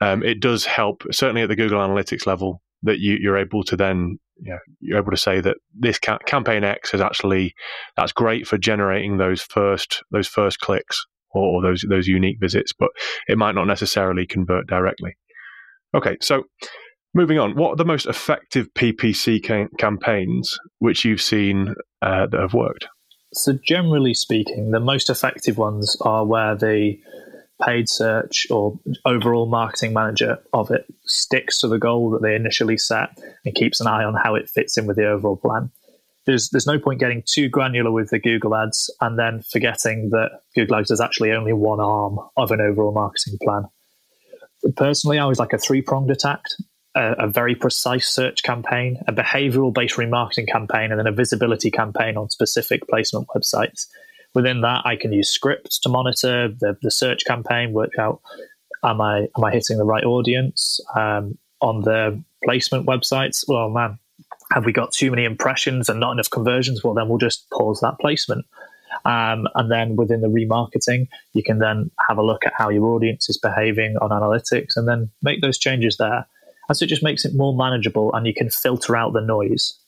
um, 0.00 0.22
it 0.22 0.40
does 0.40 0.64
help, 0.64 1.02
certainly 1.10 1.42
at 1.42 1.48
the 1.48 1.56
Google 1.56 1.80
Analytics 1.80 2.26
level, 2.26 2.62
that 2.84 3.00
you, 3.00 3.16
you're 3.20 3.38
able 3.38 3.64
to 3.64 3.76
then 3.76 4.18
you 4.40 4.56
you're 4.80 4.98
able 4.98 5.10
to 5.10 5.16
say 5.16 5.40
that 5.40 5.56
this 5.74 5.98
ca- 5.98 6.18
campaign 6.18 6.62
X 6.62 6.94
is 6.94 7.00
actually 7.00 7.54
that's 7.96 8.12
great 8.12 8.46
for 8.46 8.58
generating 8.58 9.16
those 9.16 9.42
first 9.42 10.04
those 10.12 10.28
first 10.28 10.60
clicks 10.60 11.04
or, 11.32 11.56
or 11.56 11.62
those 11.62 11.84
those 11.88 12.06
unique 12.06 12.38
visits, 12.40 12.72
but 12.72 12.90
it 13.26 13.38
might 13.38 13.56
not 13.56 13.66
necessarily 13.66 14.24
convert 14.24 14.68
directly. 14.68 15.16
Okay, 15.94 16.16
so 16.20 16.44
moving 17.14 17.38
on, 17.38 17.54
what 17.54 17.70
are 17.70 17.76
the 17.76 17.84
most 17.84 18.06
effective 18.06 18.72
PPC 18.74 19.44
ca- 19.46 19.68
campaigns 19.78 20.58
which 20.78 21.04
you've 21.04 21.22
seen 21.22 21.74
uh, 22.00 22.26
that 22.26 22.40
have 22.40 22.54
worked? 22.54 22.86
So, 23.34 23.58
generally 23.66 24.14
speaking, 24.14 24.70
the 24.70 24.80
most 24.80 25.08
effective 25.08 25.56
ones 25.56 25.96
are 26.02 26.24
where 26.24 26.54
the 26.54 26.98
paid 27.64 27.88
search 27.88 28.46
or 28.50 28.78
overall 29.04 29.46
marketing 29.46 29.92
manager 29.92 30.38
of 30.52 30.70
it 30.70 30.84
sticks 31.04 31.60
to 31.60 31.68
the 31.68 31.78
goal 31.78 32.10
that 32.10 32.22
they 32.22 32.34
initially 32.34 32.76
set 32.76 33.10
and 33.44 33.54
keeps 33.54 33.80
an 33.80 33.86
eye 33.86 34.04
on 34.04 34.14
how 34.14 34.34
it 34.34 34.50
fits 34.50 34.76
in 34.76 34.86
with 34.86 34.96
the 34.96 35.06
overall 35.06 35.36
plan. 35.36 35.70
There's 36.26 36.50
there's 36.50 36.66
no 36.66 36.78
point 36.78 37.00
getting 37.00 37.22
too 37.26 37.48
granular 37.48 37.90
with 37.90 38.10
the 38.10 38.18
Google 38.18 38.54
ads 38.54 38.94
and 39.00 39.18
then 39.18 39.42
forgetting 39.50 40.10
that 40.10 40.40
Google 40.54 40.76
ads 40.76 40.90
is 40.90 41.00
actually 41.00 41.32
only 41.32 41.52
one 41.52 41.80
arm 41.80 42.18
of 42.36 42.50
an 42.50 42.60
overall 42.60 42.92
marketing 42.92 43.38
plan. 43.42 43.64
Personally, 44.76 45.18
I 45.18 45.26
was 45.26 45.40
like 45.40 45.52
a 45.52 45.58
three 45.58 45.82
pronged 45.82 46.10
attack. 46.10 46.44
A, 46.94 47.12
a 47.20 47.28
very 47.28 47.54
precise 47.54 48.08
search 48.08 48.42
campaign, 48.42 48.98
a 49.08 49.12
behavioral 49.12 49.72
based 49.72 49.96
remarketing 49.96 50.46
campaign, 50.46 50.90
and 50.90 50.98
then 50.98 51.06
a 51.06 51.12
visibility 51.12 51.70
campaign 51.70 52.16
on 52.16 52.28
specific 52.28 52.86
placement 52.88 53.28
websites 53.34 53.86
Within 54.34 54.62
that, 54.62 54.82
I 54.86 54.96
can 54.96 55.12
use 55.12 55.28
scripts 55.28 55.78
to 55.80 55.88
monitor 55.88 56.48
the, 56.48 56.76
the 56.80 56.90
search 56.90 57.24
campaign, 57.26 57.72
work 57.72 57.98
out 57.98 58.20
am 58.84 59.00
I 59.00 59.28
am 59.36 59.44
I 59.44 59.52
hitting 59.52 59.78
the 59.78 59.84
right 59.84 60.04
audience 60.04 60.80
um, 60.96 61.38
on 61.60 61.82
the 61.82 62.22
placement 62.44 62.86
websites? 62.86 63.44
Well, 63.46 63.68
man, 63.70 63.98
have 64.50 64.64
we 64.64 64.72
got 64.72 64.92
too 64.92 65.10
many 65.10 65.24
impressions 65.24 65.88
and 65.88 66.00
not 66.00 66.12
enough 66.12 66.30
conversions? 66.30 66.82
Well, 66.82 66.94
then 66.94 67.08
we'll 67.08 67.18
just 67.18 67.48
pause 67.50 67.80
that 67.80 67.98
placement. 68.00 68.46
Um, 69.04 69.48
and 69.54 69.70
then 69.70 69.96
within 69.96 70.20
the 70.20 70.28
remarketing, 70.28 71.08
you 71.32 71.42
can 71.42 71.58
then 71.58 71.90
have 72.08 72.18
a 72.18 72.22
look 72.22 72.44
at 72.46 72.52
how 72.56 72.68
your 72.70 72.86
audience 72.88 73.28
is 73.28 73.38
behaving 73.38 73.96
on 73.98 74.10
analytics 74.10 74.76
and 74.76 74.86
then 74.86 75.10
make 75.22 75.40
those 75.40 75.58
changes 75.58 75.96
there. 75.96 76.26
So 76.74 76.84
it 76.84 76.88
just 76.88 77.02
makes 77.02 77.24
it 77.24 77.34
more 77.34 77.56
manageable 77.56 78.12
and 78.14 78.26
you 78.26 78.34
can 78.34 78.50
filter 78.50 78.96
out 78.96 79.12
the 79.12 79.20
noise. 79.20 79.78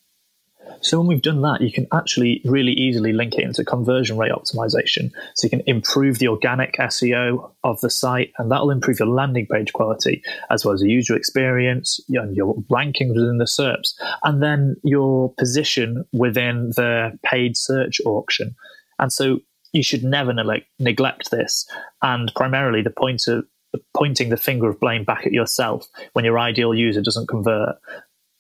So 0.81 0.99
when 0.99 1.07
we've 1.07 1.23
done 1.23 1.43
that, 1.43 1.61
you 1.61 1.73
can 1.73 1.87
actually 1.93 2.43
really 2.45 2.73
easily 2.73 3.13
link 3.13 3.35
it 3.35 3.45
into 3.45 3.65
conversion 3.65 4.19
rate 4.19 4.33
optimization. 4.33 5.13
So 5.35 5.47
you 5.47 5.51
can 5.51 5.63
improve 5.67 6.19
the 6.19 6.29
organic 6.29 6.75
SEO 6.77 7.51
of 7.65 7.81
the 7.81 7.91
site, 7.91 8.33
and 8.39 8.51
that'll 8.51 8.71
improve 8.71 8.99
your 8.99 9.09
landing 9.09 9.47
page 9.47 9.73
quality 9.73 10.23
as 10.51 10.65
well 10.65 10.75
as 10.75 10.81
the 10.81 10.91
user 10.91 11.17
experience 11.17 12.01
and 12.11 12.37
your 12.37 12.57
rankings 12.71 13.15
within 13.15 13.39
the 13.39 13.47
SERPs, 13.47 13.95
and 14.25 14.43
then 14.43 14.77
your 14.83 15.33
position 15.39 16.05
within 16.13 16.71
the 16.77 17.19
paid 17.25 17.57
search 17.57 18.01
auction. 18.05 18.55
And 18.99 19.13
so 19.13 19.41
you 19.73 19.83
should 19.83 20.05
never 20.05 20.33
ne- 20.33 20.67
neglect 20.79 21.31
this. 21.31 21.67
And 22.03 22.33
primarily, 22.37 22.83
the 22.83 22.91
point 22.91 23.27
of 23.27 23.45
pointing 23.95 24.29
the 24.29 24.37
finger 24.37 24.69
of 24.69 24.81
blame 24.81 25.05
back 25.05 25.27
at 25.27 25.33
yourself 25.33 25.87
when 26.13 26.25
your 26.25 26.39
ideal 26.39 26.75
user 26.75 27.01
doesn't 27.01 27.29
convert, 27.29 27.77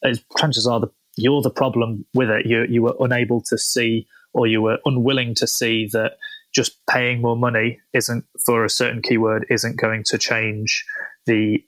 as 0.02 0.22
chances 0.38 0.66
are 0.66 0.80
the 0.80 0.88
you're 1.16 1.42
the 1.42 1.50
problem 1.50 2.04
with 2.14 2.30
it. 2.30 2.46
You 2.46 2.66
you 2.68 2.82
were 2.82 2.96
unable 3.00 3.40
to 3.42 3.58
see 3.58 4.06
or 4.32 4.46
you 4.46 4.60
were 4.60 4.78
unwilling 4.84 5.34
to 5.36 5.46
see 5.46 5.88
that 5.92 6.16
just 6.52 6.84
paying 6.88 7.20
more 7.20 7.36
money 7.36 7.80
isn't 7.92 8.24
for 8.44 8.64
a 8.64 8.70
certain 8.70 9.02
keyword 9.02 9.46
isn't 9.50 9.76
going 9.76 10.04
to 10.04 10.18
change 10.18 10.84
the 11.26 11.64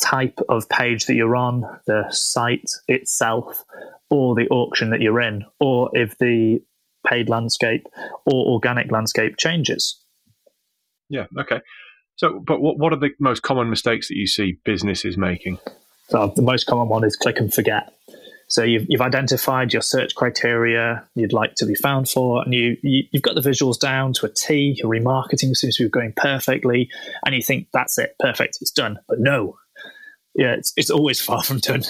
type 0.00 0.38
of 0.48 0.68
page 0.68 1.06
that 1.06 1.14
you're 1.14 1.36
on, 1.36 1.62
the 1.86 2.04
site 2.10 2.70
itself, 2.88 3.64
or 4.08 4.34
the 4.34 4.48
auction 4.48 4.90
that 4.90 5.00
you're 5.00 5.20
in, 5.20 5.44
or 5.60 5.90
if 5.92 6.16
the 6.18 6.60
paid 7.06 7.28
landscape 7.28 7.86
or 8.26 8.46
organic 8.46 8.90
landscape 8.90 9.36
changes. 9.36 10.00
Yeah, 11.08 11.26
okay. 11.38 11.60
So, 12.20 12.38
but 12.38 12.60
what, 12.60 12.76
what 12.76 12.92
are 12.92 12.98
the 12.98 13.12
most 13.18 13.42
common 13.42 13.70
mistakes 13.70 14.08
that 14.08 14.14
you 14.14 14.26
see 14.26 14.58
businesses 14.62 15.16
making? 15.16 15.58
So, 16.10 16.30
the 16.36 16.42
most 16.42 16.66
common 16.66 16.90
one 16.90 17.02
is 17.02 17.16
click 17.16 17.38
and 17.38 17.50
forget. 17.52 17.94
So 18.46 18.62
you've, 18.62 18.84
you've 18.90 19.00
identified 19.00 19.72
your 19.72 19.80
search 19.80 20.14
criteria 20.14 21.08
you'd 21.14 21.32
like 21.32 21.54
to 21.54 21.64
be 21.64 21.74
found 21.74 22.10
for, 22.10 22.42
and 22.42 22.52
you, 22.52 22.76
you 22.82 23.04
have 23.14 23.22
got 23.22 23.36
the 23.36 23.48
visuals 23.48 23.78
down 23.78 24.12
to 24.14 24.26
a 24.26 24.28
T. 24.28 24.74
Your 24.76 24.90
remarketing 24.90 25.56
seems 25.56 25.76
to 25.76 25.84
be 25.84 25.88
going 25.88 26.12
perfectly, 26.14 26.90
and 27.24 27.34
you 27.34 27.40
think 27.40 27.68
that's 27.72 27.96
it, 27.96 28.16
perfect, 28.18 28.58
it's 28.60 28.70
done. 28.70 28.98
But 29.08 29.20
no, 29.20 29.56
yeah, 30.34 30.56
it's 30.58 30.74
it's 30.76 30.90
always 30.90 31.20
far 31.26 31.42
from 31.42 31.60
done. 31.60 31.84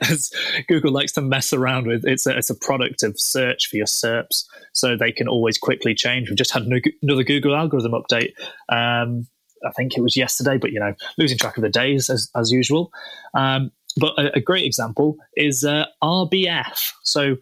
As 0.00 0.30
Google 0.68 0.92
likes 0.92 1.12
to 1.12 1.20
mess 1.20 1.52
around 1.52 1.86
with, 1.86 2.06
it's 2.06 2.26
a, 2.26 2.34
it's 2.34 2.48
a 2.48 2.54
product 2.54 3.02
of 3.02 3.20
search 3.20 3.68
for 3.68 3.76
your 3.76 3.84
SERPs, 3.84 4.46
so 4.72 4.96
they 4.96 5.12
can 5.12 5.28
always 5.28 5.58
quickly 5.58 5.94
change. 5.94 6.30
We've 6.30 6.38
just 6.38 6.52
had 6.52 6.62
another 6.62 7.24
Google 7.24 7.54
algorithm 7.54 7.92
update. 7.92 8.30
Um, 8.70 9.26
I 9.66 9.70
think 9.70 9.96
it 9.96 10.00
was 10.00 10.16
yesterday, 10.16 10.58
but 10.58 10.72
you 10.72 10.80
know, 10.80 10.94
losing 11.18 11.38
track 11.38 11.56
of 11.56 11.62
the 11.62 11.68
days 11.68 12.10
as 12.10 12.30
as 12.34 12.50
usual. 12.50 12.92
Um, 13.34 13.72
but 13.98 14.12
a, 14.18 14.36
a 14.36 14.40
great 14.40 14.64
example 14.64 15.16
is 15.36 15.64
uh, 15.64 15.86
RBF. 16.02 16.92
So 17.02 17.36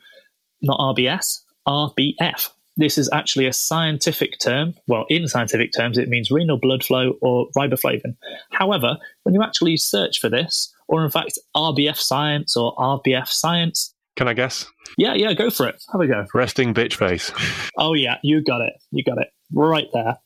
not 0.63 0.79
RBS, 0.79 1.41
RBF. 1.67 2.51
This 2.77 2.99
is 2.99 3.09
actually 3.13 3.47
a 3.47 3.53
scientific 3.53 4.39
term. 4.41 4.75
Well, 4.89 5.07
in 5.09 5.29
scientific 5.29 5.71
terms, 5.73 5.97
it 5.97 6.09
means 6.09 6.31
renal 6.31 6.59
blood 6.59 6.83
flow 6.83 7.13
or 7.21 7.47
riboflavin. 7.57 8.17
However, 8.51 8.97
when 9.23 9.35
you 9.35 9.43
actually 9.43 9.77
search 9.77 10.19
for 10.19 10.29
this, 10.29 10.75
or 10.89 11.05
in 11.05 11.11
fact, 11.11 11.39
RBF 11.57 11.97
science 11.97 12.57
or 12.57 12.75
RBF 12.75 13.29
science, 13.29 13.95
can 14.17 14.29
I 14.29 14.35
guess? 14.35 14.67
Yeah, 14.97 15.15
yeah, 15.15 15.33
go 15.35 15.51
for 15.51 15.67
it. 15.67 15.83
Have 15.91 16.01
a 16.01 16.07
go. 16.07 16.27
Resting 16.35 16.73
bitch 16.73 16.95
face. 16.95 17.33
oh, 17.79 17.95
yeah, 17.95 18.19
you 18.23 18.43
got 18.43 18.61
it. 18.61 18.75
You 18.93 19.03
got 19.03 19.19
it. 19.19 19.29
Right 19.53 19.89
there. 19.93 20.19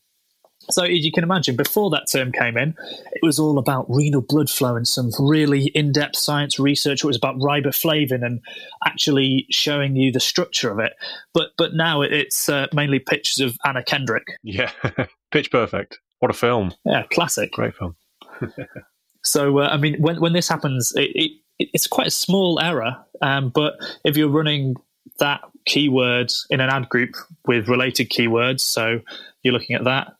So 0.70 0.84
as 0.84 1.04
you 1.04 1.12
can 1.12 1.24
imagine, 1.24 1.56
before 1.56 1.90
that 1.90 2.10
term 2.10 2.32
came 2.32 2.56
in, 2.56 2.74
it 3.12 3.22
was 3.22 3.38
all 3.38 3.58
about 3.58 3.86
renal 3.88 4.20
blood 4.20 4.50
flow 4.50 4.76
and 4.76 4.86
some 4.86 5.10
really 5.18 5.66
in-depth 5.74 6.16
science 6.16 6.58
research. 6.58 7.02
It 7.02 7.06
was 7.06 7.16
about 7.16 7.38
riboflavin 7.38 8.24
and 8.24 8.40
actually 8.86 9.46
showing 9.50 9.96
you 9.96 10.12
the 10.12 10.20
structure 10.20 10.70
of 10.70 10.78
it. 10.78 10.92
But 11.32 11.48
but 11.56 11.74
now 11.74 12.02
it's 12.02 12.48
uh, 12.48 12.66
mainly 12.72 12.98
pictures 12.98 13.40
of 13.40 13.56
Anna 13.64 13.82
Kendrick. 13.82 14.26
Yeah, 14.42 14.70
pitch 15.30 15.50
perfect. 15.50 15.98
What 16.18 16.30
a 16.30 16.34
film! 16.34 16.74
Yeah, 16.84 17.04
classic. 17.12 17.52
Great 17.52 17.74
film. 17.74 17.96
so 19.24 19.58
uh, 19.58 19.68
I 19.68 19.76
mean, 19.78 20.00
when 20.00 20.20
when 20.20 20.32
this 20.32 20.48
happens, 20.48 20.92
it, 20.96 21.10
it, 21.14 21.32
it's 21.58 21.86
quite 21.86 22.08
a 22.08 22.12
small 22.12 22.60
error. 22.60 22.96
Um, 23.22 23.50
but 23.50 23.74
if 24.04 24.16
you're 24.16 24.28
running 24.28 24.74
that 25.18 25.40
keyword 25.66 26.32
in 26.50 26.60
an 26.60 26.70
ad 26.70 26.88
group 26.88 27.14
with 27.46 27.68
related 27.68 28.10
keywords, 28.10 28.60
so 28.60 29.00
you're 29.42 29.54
looking 29.54 29.76
at 29.76 29.84
that 29.84 30.12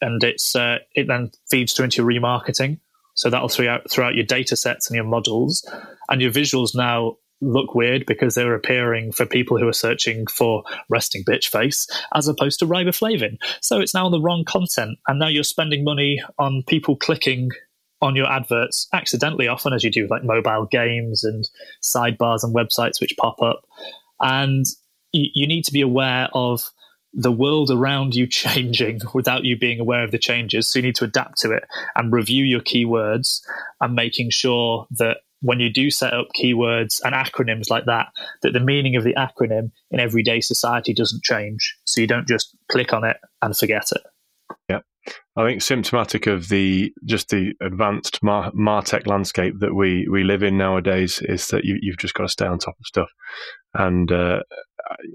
and 0.00 0.22
it's 0.24 0.56
uh, 0.56 0.78
it 0.94 1.06
then 1.06 1.30
feeds 1.50 1.72
through 1.72 1.84
into 1.84 2.02
remarketing 2.02 2.78
So 3.14 3.28
that'll 3.28 3.48
throw 3.48 3.68
out, 3.68 4.14
your 4.14 4.24
data 4.24 4.56
sets 4.56 4.88
and 4.88 4.94
your 4.96 5.04
models. 5.04 5.68
And 6.08 6.22
your 6.22 6.30
visuals 6.30 6.74
now 6.74 7.16
look 7.42 7.74
weird 7.74 8.04
because 8.06 8.34
they're 8.34 8.54
appearing 8.54 9.12
for 9.12 9.26
people 9.26 9.58
who 9.58 9.68
are 9.68 9.74
searching 9.74 10.26
for 10.26 10.62
resting 10.88 11.24
bitch 11.24 11.48
face 11.48 11.86
as 12.14 12.28
opposed 12.28 12.58
to 12.60 12.66
riboflavin. 12.66 13.36
So 13.60 13.80
it's 13.80 13.94
now 13.94 14.08
the 14.08 14.20
wrong 14.20 14.44
content. 14.46 14.98
And 15.06 15.18
now 15.18 15.28
you're 15.28 15.44
spending 15.44 15.84
money 15.84 16.22
on 16.38 16.62
people 16.66 16.96
clicking 16.96 17.50
on 18.02 18.16
your 18.16 18.26
adverts 18.26 18.88
accidentally 18.94 19.48
often 19.48 19.74
as 19.74 19.84
you 19.84 19.90
do 19.90 20.02
with 20.02 20.10
like 20.10 20.24
mobile 20.24 20.66
games 20.70 21.22
and 21.22 21.48
sidebars 21.82 22.42
and 22.42 22.54
websites 22.54 23.00
which 23.00 23.16
pop 23.18 23.42
up. 23.42 23.66
And 24.20 24.64
you 25.12 25.46
need 25.46 25.64
to 25.64 25.72
be 25.72 25.80
aware 25.80 26.28
of 26.32 26.70
the 27.12 27.32
world 27.32 27.70
around 27.70 28.14
you 28.14 28.26
changing 28.44 29.00
without 29.14 29.44
you 29.44 29.58
being 29.58 29.80
aware 29.80 30.04
of 30.04 30.10
the 30.10 30.18
changes. 30.18 30.68
So 30.68 30.78
you 30.78 30.84
need 30.84 30.96
to 30.96 31.04
adapt 31.04 31.38
to 31.38 31.52
it 31.52 31.64
and 31.96 32.12
review 32.12 32.44
your 32.44 32.60
keywords 32.60 33.40
and 33.80 33.94
making 33.94 34.30
sure 34.30 34.86
that 34.92 35.18
when 35.42 35.60
you 35.60 35.72
do 35.72 35.90
set 35.90 36.12
up 36.12 36.28
keywords 36.38 37.00
and 37.02 37.14
acronyms 37.14 37.70
like 37.70 37.86
that, 37.86 38.08
that 38.42 38.52
the 38.52 38.60
meaning 38.60 38.96
of 38.96 39.04
the 39.04 39.14
acronym 39.14 39.70
in 39.90 39.98
everyday 39.98 40.40
society 40.40 40.92
doesn't 40.92 41.22
change. 41.22 41.76
So 41.84 42.00
you 42.00 42.06
don't 42.06 42.28
just 42.28 42.54
click 42.70 42.92
on 42.92 43.04
it 43.04 43.16
and 43.40 43.56
forget 43.56 43.90
it. 43.92 44.02
Yeah. 44.68 44.80
I 45.36 45.46
think 45.46 45.62
symptomatic 45.62 46.26
of 46.26 46.48
the 46.48 46.92
just 47.06 47.30
the 47.30 47.54
advanced 47.62 48.22
Mar- 48.22 48.52
Martech 48.52 49.06
landscape 49.06 49.54
that 49.60 49.74
we, 49.74 50.06
we 50.10 50.24
live 50.24 50.42
in 50.42 50.58
nowadays 50.58 51.22
is 51.22 51.48
that 51.48 51.64
you, 51.64 51.78
you've 51.80 51.96
just 51.96 52.14
got 52.14 52.24
to 52.24 52.28
stay 52.28 52.46
on 52.46 52.58
top 52.58 52.74
of 52.78 52.86
stuff. 52.86 53.08
And 53.72 54.12
uh, 54.12 54.40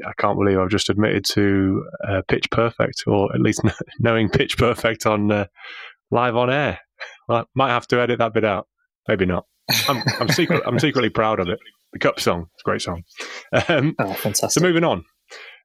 I 0.06 0.14
can't 0.18 0.38
believe 0.38 0.58
I've 0.60 0.70
just 0.70 0.90
admitted 0.90 1.26
to 1.32 1.86
uh, 2.08 2.22
Pitch 2.28 2.50
Perfect, 2.52 3.04
or 3.08 3.34
at 3.34 3.42
least 3.42 3.62
knowing 4.00 4.30
Pitch 4.30 4.58
Perfect 4.58 5.06
on 5.06 5.32
uh, 5.32 5.46
live 6.12 6.36
on 6.36 6.50
air. 6.50 6.80
I 7.30 7.44
might 7.56 7.72
have 7.72 7.88
to 7.88 8.02
edit 8.02 8.20
that 8.20 8.34
bit 8.34 8.46
out. 8.46 8.68
Maybe 9.08 9.26
not. 9.26 9.46
I'm, 9.88 10.04
I'm, 10.20 10.30
secret, 10.30 10.64
I'm 10.66 10.80
secretly 10.80 11.10
proud 11.10 11.40
of 11.40 11.50
it. 11.50 11.60
The 11.94 12.00
Cup 12.00 12.20
song, 12.20 12.48
it's 12.54 12.62
a 12.62 12.66
great 12.66 12.82
song. 12.82 13.04
Um, 13.68 13.96
oh, 14.00 14.14
fantastic. 14.14 14.52
So 14.52 14.62
moving 14.62 14.84
on. 14.84 15.06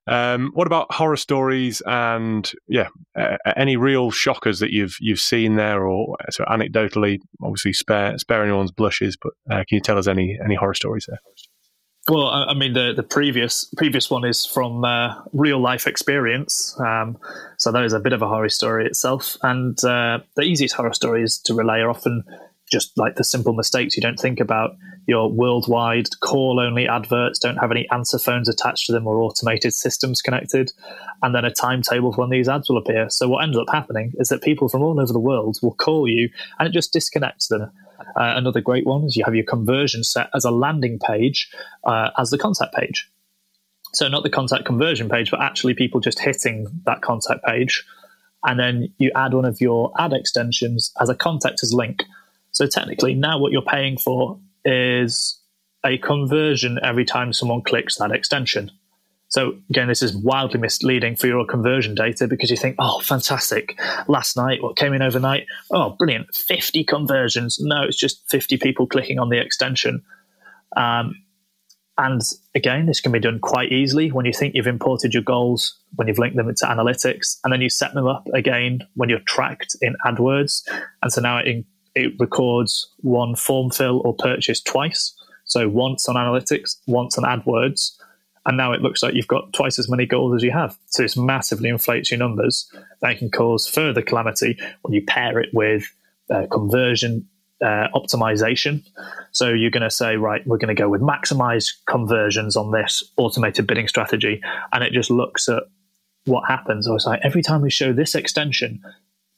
Um, 0.07 0.51
what 0.55 0.67
about 0.67 0.93
horror 0.93 1.17
stories 1.17 1.83
and 1.87 2.51
yeah, 2.67 2.89
uh, 3.19 3.37
any 3.57 3.77
real 3.77 4.11
shockers 4.11 4.59
that 4.61 4.71
you've 4.71 4.97
you've 4.99 5.21
seen 5.21 5.57
there, 5.57 5.87
or 5.87 6.17
so 6.31 6.45
anecdotally, 6.45 7.19
obviously 7.43 7.73
spare 7.73 8.19
spare 8.19 8.43
anyone's 8.43 8.73
blushes, 8.73 9.17
but 9.21 9.33
uh, 9.51 9.63
can 9.69 9.77
you 9.77 9.81
tell 9.81 9.99
us 9.99 10.09
any 10.09 10.39
any 10.43 10.55
horror 10.55 10.75
stories 10.75 11.07
there? 11.07 11.19
Well, 12.11 12.27
I 12.27 12.55
mean, 12.55 12.73
the, 12.73 12.93
the 12.93 13.05
previous 13.05 13.67
previous 13.77 14.11
one 14.11 14.25
is 14.25 14.45
from 14.45 14.85
uh, 14.85 15.15
real 15.33 15.61
life 15.61 15.87
experience, 15.87 16.75
um, 16.81 17.17
so 17.57 17.71
that 17.71 17.85
is 17.85 17.93
a 17.93 18.01
bit 18.01 18.13
of 18.13 18.21
a 18.21 18.27
horror 18.27 18.49
story 18.49 18.85
itself. 18.85 19.37
And 19.45 19.79
uh, 19.85 20.19
the 20.35 20.43
easiest 20.43 20.75
horror 20.75 20.93
stories 20.93 21.39
to 21.45 21.55
relay 21.55 21.79
are 21.79 21.89
often 21.89 22.25
just 22.69 22.99
like 22.99 23.15
the 23.15 23.23
simple 23.23 23.53
mistakes 23.53 23.97
you 23.97 24.01
don't 24.01 24.19
think 24.19 24.41
about. 24.41 24.73
Your 25.07 25.31
worldwide 25.31 26.09
call 26.19 26.59
only 26.59 26.89
adverts 26.89 27.39
don't 27.39 27.59
have 27.59 27.71
any 27.71 27.89
answer 27.93 28.19
phones 28.19 28.49
attached 28.49 28.87
to 28.87 28.93
them 28.93 29.07
or 29.07 29.21
automated 29.21 29.73
systems 29.73 30.21
connected, 30.21 30.73
and 31.23 31.33
then 31.33 31.45
a 31.45 31.53
timetable 31.53 32.13
for 32.13 32.23
when 32.23 32.31
these 32.31 32.49
ads 32.49 32.69
will 32.69 32.79
appear. 32.79 33.09
So 33.09 33.29
what 33.29 33.45
ends 33.45 33.57
up 33.57 33.69
happening 33.71 34.15
is 34.17 34.31
that 34.31 34.43
people 34.43 34.69
from 34.69 34.83
all 34.83 35.01
over 35.01 35.13
the 35.13 35.21
world 35.21 35.59
will 35.63 35.75
call 35.75 36.09
you, 36.09 36.29
and 36.59 36.67
it 36.67 36.73
just 36.73 36.93
disconnects 36.93 37.47
them 37.47 37.71
uh, 38.17 38.35
another 38.37 38.61
great 38.61 38.87
one 38.87 39.05
is 39.05 39.17
you 39.17 39.25
have 39.25 39.35
your 39.35 39.45
conversion 39.45 40.05
set 40.05 40.29
as 40.35 40.45
a 40.45 40.51
landing 40.51 40.99
page 40.99 41.51
uh, 41.85 42.11
as 42.19 42.31
the 42.31 42.39
contact 42.39 42.75
page. 42.75 43.11
So 43.93 44.09
not 44.09 44.23
the 44.23 44.31
contact 44.31 44.65
conversion 44.65 45.09
page, 45.09 45.31
but 45.31 45.41
actually 45.41 45.75
people 45.75 46.01
just 46.01 46.21
hitting 46.21 46.67
that 46.87 47.03
contact 47.03 47.45
page. 47.45 47.85
And 48.45 48.59
then 48.59 48.93
you 48.99 49.11
add 49.15 49.35
one 49.35 49.45
of 49.45 49.61
your 49.61 49.93
ad 49.99 50.13
extensions 50.13 50.93
as 51.01 51.09
a 51.09 51.15
contactors 51.15 51.73
link. 51.73 52.05
So 52.53 52.67
technically 52.67 53.15
now 53.15 53.39
what 53.39 53.53
you're 53.53 53.63
paying 53.63 53.99
for 53.99 54.39
is 54.65 55.39
a 55.85 55.99
conversion 55.99 56.79
every 56.83 57.05
time 57.05 57.33
someone 57.33 57.63
clicks 57.63 57.97
that 57.97 58.13
extension. 58.13 58.71
So 59.31 59.55
again, 59.71 59.87
this 59.87 60.03
is 60.03 60.15
wildly 60.17 60.59
misleading 60.59 61.15
for 61.15 61.29
your 61.29 61.47
conversion 61.47 61.95
data 61.95 62.27
because 62.27 62.51
you 62.51 62.57
think, 62.57 62.75
oh, 62.81 62.99
fantastic. 62.99 63.79
Last 64.09 64.37
night, 64.37 64.61
what 64.61 64.77
came 64.77 64.93
in 64.93 65.03
overnight? 65.03 65.47
Oh, 65.71 65.91
brilliant. 65.91 66.35
50 66.35 66.83
conversions. 66.85 67.59
No, 67.61 67.85
it's 67.85 67.97
just 67.97 68.29
50 68.29 68.59
people 68.59 68.89
clicking 68.89 69.21
on 69.21 69.29
the 69.29 69.41
extension. 69.41 70.03
Um, 70.77 71.15
and 71.97 72.23
again, 72.57 72.87
this 72.87 73.01
can 73.01 73.13
be 73.13 73.21
done 73.21 73.39
quite 73.39 73.71
easily 73.71 74.11
when 74.11 74.27
you 74.27 74.33
think 74.33 74.55
you've 74.55 74.67
imported 74.67 75.15
your 75.15 75.23
goals, 75.23 75.79
when 75.95 76.09
you've 76.09 76.19
linked 76.19 76.37
them 76.37 76.49
into 76.49 76.65
analytics, 76.65 77.39
and 77.45 77.53
then 77.53 77.61
you 77.61 77.69
set 77.69 77.95
them 77.95 78.07
up 78.07 78.27
again 78.35 78.81
when 78.95 79.09
you're 79.09 79.21
tracked 79.21 79.77
in 79.81 79.95
AdWords. 80.05 80.63
And 81.03 81.13
so 81.13 81.21
now 81.21 81.39
it, 81.39 81.65
it 81.95 82.15
records 82.19 82.93
one 82.99 83.37
form 83.37 83.71
fill 83.71 84.01
or 84.05 84.13
purchase 84.13 84.61
twice. 84.61 85.15
So 85.45 85.69
once 85.69 86.09
on 86.09 86.17
analytics, 86.17 86.79
once 86.87 87.17
on 87.17 87.25
AdWords 87.25 87.93
and 88.47 88.57
now 88.57 88.73
it 88.73 88.81
looks 88.81 89.03
like 89.03 89.15
you've 89.15 89.27
got 89.27 89.53
twice 89.53 89.79
as 89.79 89.89
many 89.89 90.07
goals 90.07 90.37
as 90.37 90.43
you 90.43 90.51
have. 90.51 90.77
So 90.87 91.03
this 91.03 91.17
massively 91.17 91.69
inflates 91.69 92.11
your 92.11 92.19
numbers. 92.19 92.71
That 93.01 93.19
can 93.19 93.31
cause 93.31 93.67
further 93.67 94.03
calamity 94.03 94.59
when 94.83 94.95
you 94.95 95.03
pair 95.05 95.39
it 95.39 95.51
with 95.53 95.85
uh, 96.33 96.47
conversion 96.51 97.29
uh, 97.63 97.89
optimization. 97.95 98.83
So 99.33 99.51
you're 99.51 99.71
going 99.71 99.83
to 99.83 99.91
say, 99.91 100.17
right, 100.17 100.47
we're 100.47 100.59
going 100.59 100.75
to 100.75 100.81
go 100.83 100.89
with 100.89 101.03
maximize 101.03 101.73
conversions 101.87 102.57
on 102.57 102.71
this 102.71 103.05
automated 103.17 103.67
bidding 103.67 103.89
strategy, 103.89 104.41
and 104.73 104.83
it 104.83 104.93
just 104.93 105.11
looks 105.11 105.49
at 105.49 105.65
what 106.25 106.49
happens. 106.49 106.89
I 106.89 106.93
was 106.93 107.07
like, 107.07 107.21
every 107.23 107.43
time 107.43 107.63
we 107.63 107.71
show 107.71 107.93
this 107.93 108.15
extension, 108.15 108.81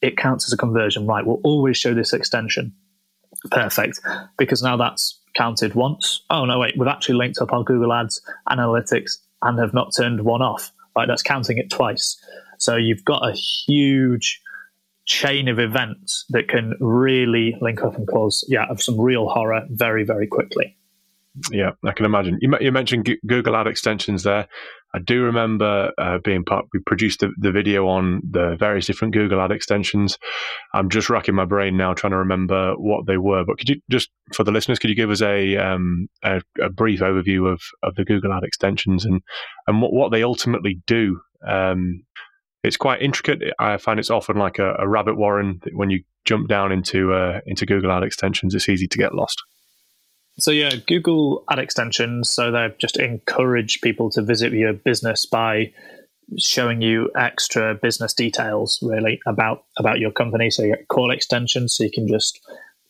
it 0.01 0.17
counts 0.17 0.47
as 0.47 0.53
a 0.53 0.57
conversion. 0.57 1.07
Right, 1.07 1.27
we'll 1.27 1.41
always 1.43 1.77
show 1.77 1.95
this 1.95 2.13
extension. 2.13 2.75
Perfect, 3.51 4.01
because 4.39 4.63
now 4.63 4.77
that's 4.77 5.19
counted 5.35 5.75
once. 5.75 6.23
Oh 6.31 6.45
no, 6.45 6.59
wait, 6.59 6.75
we've 6.77 6.89
actually 6.89 7.17
linked 7.17 7.39
up 7.41 7.53
our 7.53 7.65
Google 7.65 7.93
Ads 7.93 8.21
analytics 8.49 9.19
and 9.43 9.59
have 9.59 9.75
not 9.75 9.93
turned 9.97 10.23
one 10.23 10.43
off. 10.43 10.73
Right, 10.97 11.09
that's 11.09 11.23
counting 11.23 11.59
it 11.59 11.71
twice. 11.71 12.23
So 12.59 12.77
you've 12.77 13.05
got 13.05 13.27
a 13.27 13.33
huge 13.33 14.41
chain 15.07 15.49
of 15.49 15.59
events 15.59 16.25
that 16.31 16.49
can 16.49 16.75
really 16.81 17.57
link 17.61 17.83
up 17.83 17.97
and 17.97 18.07
cause 18.07 18.47
yeah 18.49 18.67
of 18.71 18.81
some 18.81 19.01
real 19.01 19.29
horror 19.29 19.67
very 19.71 20.05
very 20.05 20.27
quickly. 20.27 20.77
Yeah, 21.51 21.73
I 21.85 21.93
can 21.93 22.05
imagine. 22.05 22.39
You, 22.41 22.55
you 22.61 22.73
mentioned 22.73 23.09
Google 23.27 23.57
Ad 23.57 23.67
extensions 23.67 24.23
there. 24.23 24.49
I 24.95 24.99
do 24.99 25.23
remember 25.23 25.93
uh, 25.97 26.19
being 26.23 26.45
part. 26.45 26.67
We 26.73 26.81
produced 26.81 27.21
the, 27.21 27.33
the 27.39 27.51
video 27.51 27.89
on 27.89 28.21
the 28.29 28.57
various 28.59 28.87
different 28.87 29.15
Google 29.15 29.41
Ad 29.41 29.51
extensions. 29.51 30.19
I'm 30.75 30.91
just 30.91 31.09
racking 31.09 31.35
my 31.35 31.47
brain 31.47 31.77
now 31.77 31.95
trying 31.95 32.11
to 32.11 32.19
remember 32.19 32.75
what 32.75 33.07
they 33.07 33.17
were. 33.17 33.45
But 33.45 33.59
could 33.59 33.71
you 33.71 33.81
just, 33.91 34.11
for 34.35 34.45
the 34.45 34.53
listeners, 34.53 34.79
could 34.79 34.91
you 34.91 34.97
give 34.97 35.11
us 35.11 35.23
a 35.23 35.57
um, 35.57 36.09
a, 36.23 36.43
a, 36.61 36.69
brief 36.69 37.01
overview 37.01 37.51
of, 37.51 37.63
of 37.83 37.95
the 37.95 38.05
Google 38.05 38.33
Ad 38.33 38.45
extensions 38.45 39.05
and 39.07 39.23
and 39.67 39.81
what, 39.81 39.93
what 39.93 40.13
they 40.13 40.23
ultimately 40.23 40.81
do? 40.87 41.21
Um, 41.47 42.05
it's 42.63 42.77
quite 42.77 43.03
intricate. 43.03 43.43
I 43.59 43.77
find 43.79 43.99
it's 43.99 44.11
often 44.11 44.37
like 44.37 44.59
a, 44.59 44.75
a 44.79 44.89
rabbit 44.89 45.17
warren. 45.17 45.61
When 45.73 45.91
you 45.91 46.05
jump 46.25 46.49
down 46.49 46.71
into 46.71 47.13
uh, 47.15 47.41
into 47.47 47.65
Google 47.67 47.93
Ad 47.93 48.03
extensions, 48.03 48.55
it's 48.55 48.69
easy 48.69 48.89
to 48.89 48.99
get 48.99 49.15
lost. 49.15 49.43
So 50.39 50.51
yeah, 50.51 50.75
Google 50.87 51.45
ad 51.51 51.59
extensions. 51.59 52.31
So 52.31 52.51
they 52.51 52.75
just 52.79 52.99
encourage 52.99 53.81
people 53.81 54.11
to 54.11 54.23
visit 54.23 54.53
your 54.53 54.73
business 54.73 55.27
by 55.27 55.73
showing 56.39 56.81
you 56.81 57.11
extra 57.17 57.75
business 57.75 58.15
details 58.15 58.79
really 58.83 59.21
about 59.27 59.65
about 59.79 59.99
your 59.99 60.11
company. 60.11 60.51
So 60.51 60.63
you 60.63 60.77
get 60.77 60.89
call 60.89 61.11
extensions, 61.11 61.77
so 61.77 61.85
you 61.85 61.91
can 61.91 62.09
just 62.09 62.41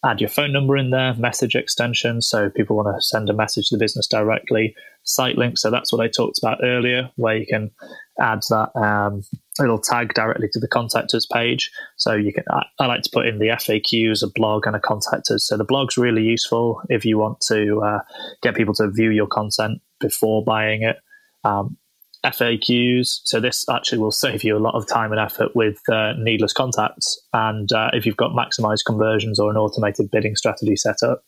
add 0.04 0.20
your 0.20 0.30
phone 0.30 0.52
number 0.52 0.76
in 0.76 0.90
there, 0.90 1.14
message 1.14 1.54
extensions, 1.54 2.26
so 2.26 2.50
people 2.50 2.74
want 2.74 2.88
to 2.88 3.00
send 3.00 3.30
a 3.30 3.32
message 3.32 3.68
to 3.68 3.76
the 3.76 3.80
business 3.80 4.06
directly, 4.06 4.74
site 5.04 5.38
links, 5.38 5.62
so 5.62 5.70
that's 5.70 5.92
what 5.92 6.04
I 6.04 6.08
talked 6.08 6.38
about 6.38 6.58
earlier, 6.62 7.10
where 7.14 7.36
you 7.36 7.46
can 7.46 7.70
add 8.18 8.42
that 8.50 8.74
um, 8.76 9.22
little 9.58 9.78
tag 9.78 10.14
directly 10.14 10.48
to 10.52 10.58
the 10.58 10.68
contactors 10.68 11.28
page. 11.30 11.70
So 11.96 12.14
you 12.14 12.32
can, 12.32 12.44
I, 12.50 12.64
I, 12.78 12.86
like 12.86 13.02
to 13.02 13.10
put 13.12 13.26
in 13.26 13.38
the 13.38 13.48
FAQs, 13.48 14.22
a 14.22 14.30
blog, 14.34 14.66
and 14.66 14.74
a 14.74 14.80
contactors. 14.80 15.40
So 15.40 15.56
the 15.56 15.64
blog's 15.64 15.98
really 15.98 16.22
useful 16.22 16.82
if 16.88 17.04
you 17.04 17.18
want 17.18 17.40
to 17.48 17.80
uh, 17.82 17.98
get 18.42 18.54
people 18.54 18.74
to 18.74 18.90
view 18.90 19.10
your 19.10 19.26
content 19.26 19.82
before 20.00 20.42
buying 20.42 20.82
it. 20.82 20.96
Um, 21.44 21.76
FAQs. 22.24 23.20
So 23.24 23.40
this 23.40 23.68
actually 23.68 23.98
will 23.98 24.10
save 24.12 24.44
you 24.44 24.56
a 24.56 24.60
lot 24.60 24.74
of 24.74 24.86
time 24.86 25.12
and 25.12 25.20
effort 25.20 25.54
with 25.54 25.80
uh, 25.88 26.12
needless 26.18 26.52
contacts. 26.52 27.20
And 27.32 27.70
uh, 27.72 27.90
if 27.92 28.06
you've 28.06 28.16
got 28.16 28.32
maximized 28.32 28.84
conversions 28.86 29.38
or 29.38 29.50
an 29.50 29.56
automated 29.56 30.10
bidding 30.10 30.36
strategy 30.36 30.76
set 30.76 31.02
up, 31.02 31.24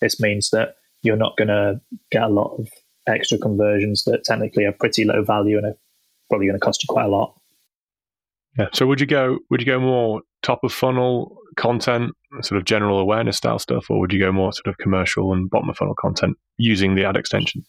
this 0.00 0.20
means 0.20 0.50
that 0.50 0.76
you're 1.02 1.16
not 1.16 1.36
going 1.36 1.48
to 1.48 1.80
get 2.10 2.22
a 2.22 2.28
lot 2.28 2.56
of 2.58 2.68
extra 3.06 3.38
conversions 3.38 4.04
that 4.04 4.24
technically 4.24 4.64
are 4.64 4.72
pretty 4.72 5.04
low 5.04 5.22
value 5.22 5.58
and 5.58 5.66
are 5.66 5.76
probably 6.28 6.46
going 6.46 6.58
to 6.58 6.64
cost 6.64 6.82
you 6.82 6.86
quite 6.88 7.04
a 7.04 7.08
lot. 7.08 7.34
Yeah. 8.58 8.68
So 8.72 8.86
would 8.86 9.00
you 9.00 9.06
go? 9.06 9.38
Would 9.50 9.60
you 9.60 9.66
go 9.66 9.80
more 9.80 10.22
top 10.42 10.62
of 10.62 10.72
funnel 10.72 11.36
content, 11.56 12.12
sort 12.42 12.58
of 12.58 12.64
general 12.64 12.98
awareness 12.98 13.36
style 13.36 13.58
stuff, 13.58 13.90
or 13.90 13.98
would 14.00 14.12
you 14.12 14.20
go 14.20 14.32
more 14.32 14.52
sort 14.52 14.68
of 14.68 14.78
commercial 14.78 15.32
and 15.32 15.50
bottom 15.50 15.70
of 15.70 15.76
funnel 15.76 15.94
content 15.94 16.36
using 16.56 16.94
the 16.94 17.04
ad 17.04 17.16
extension? 17.16 17.64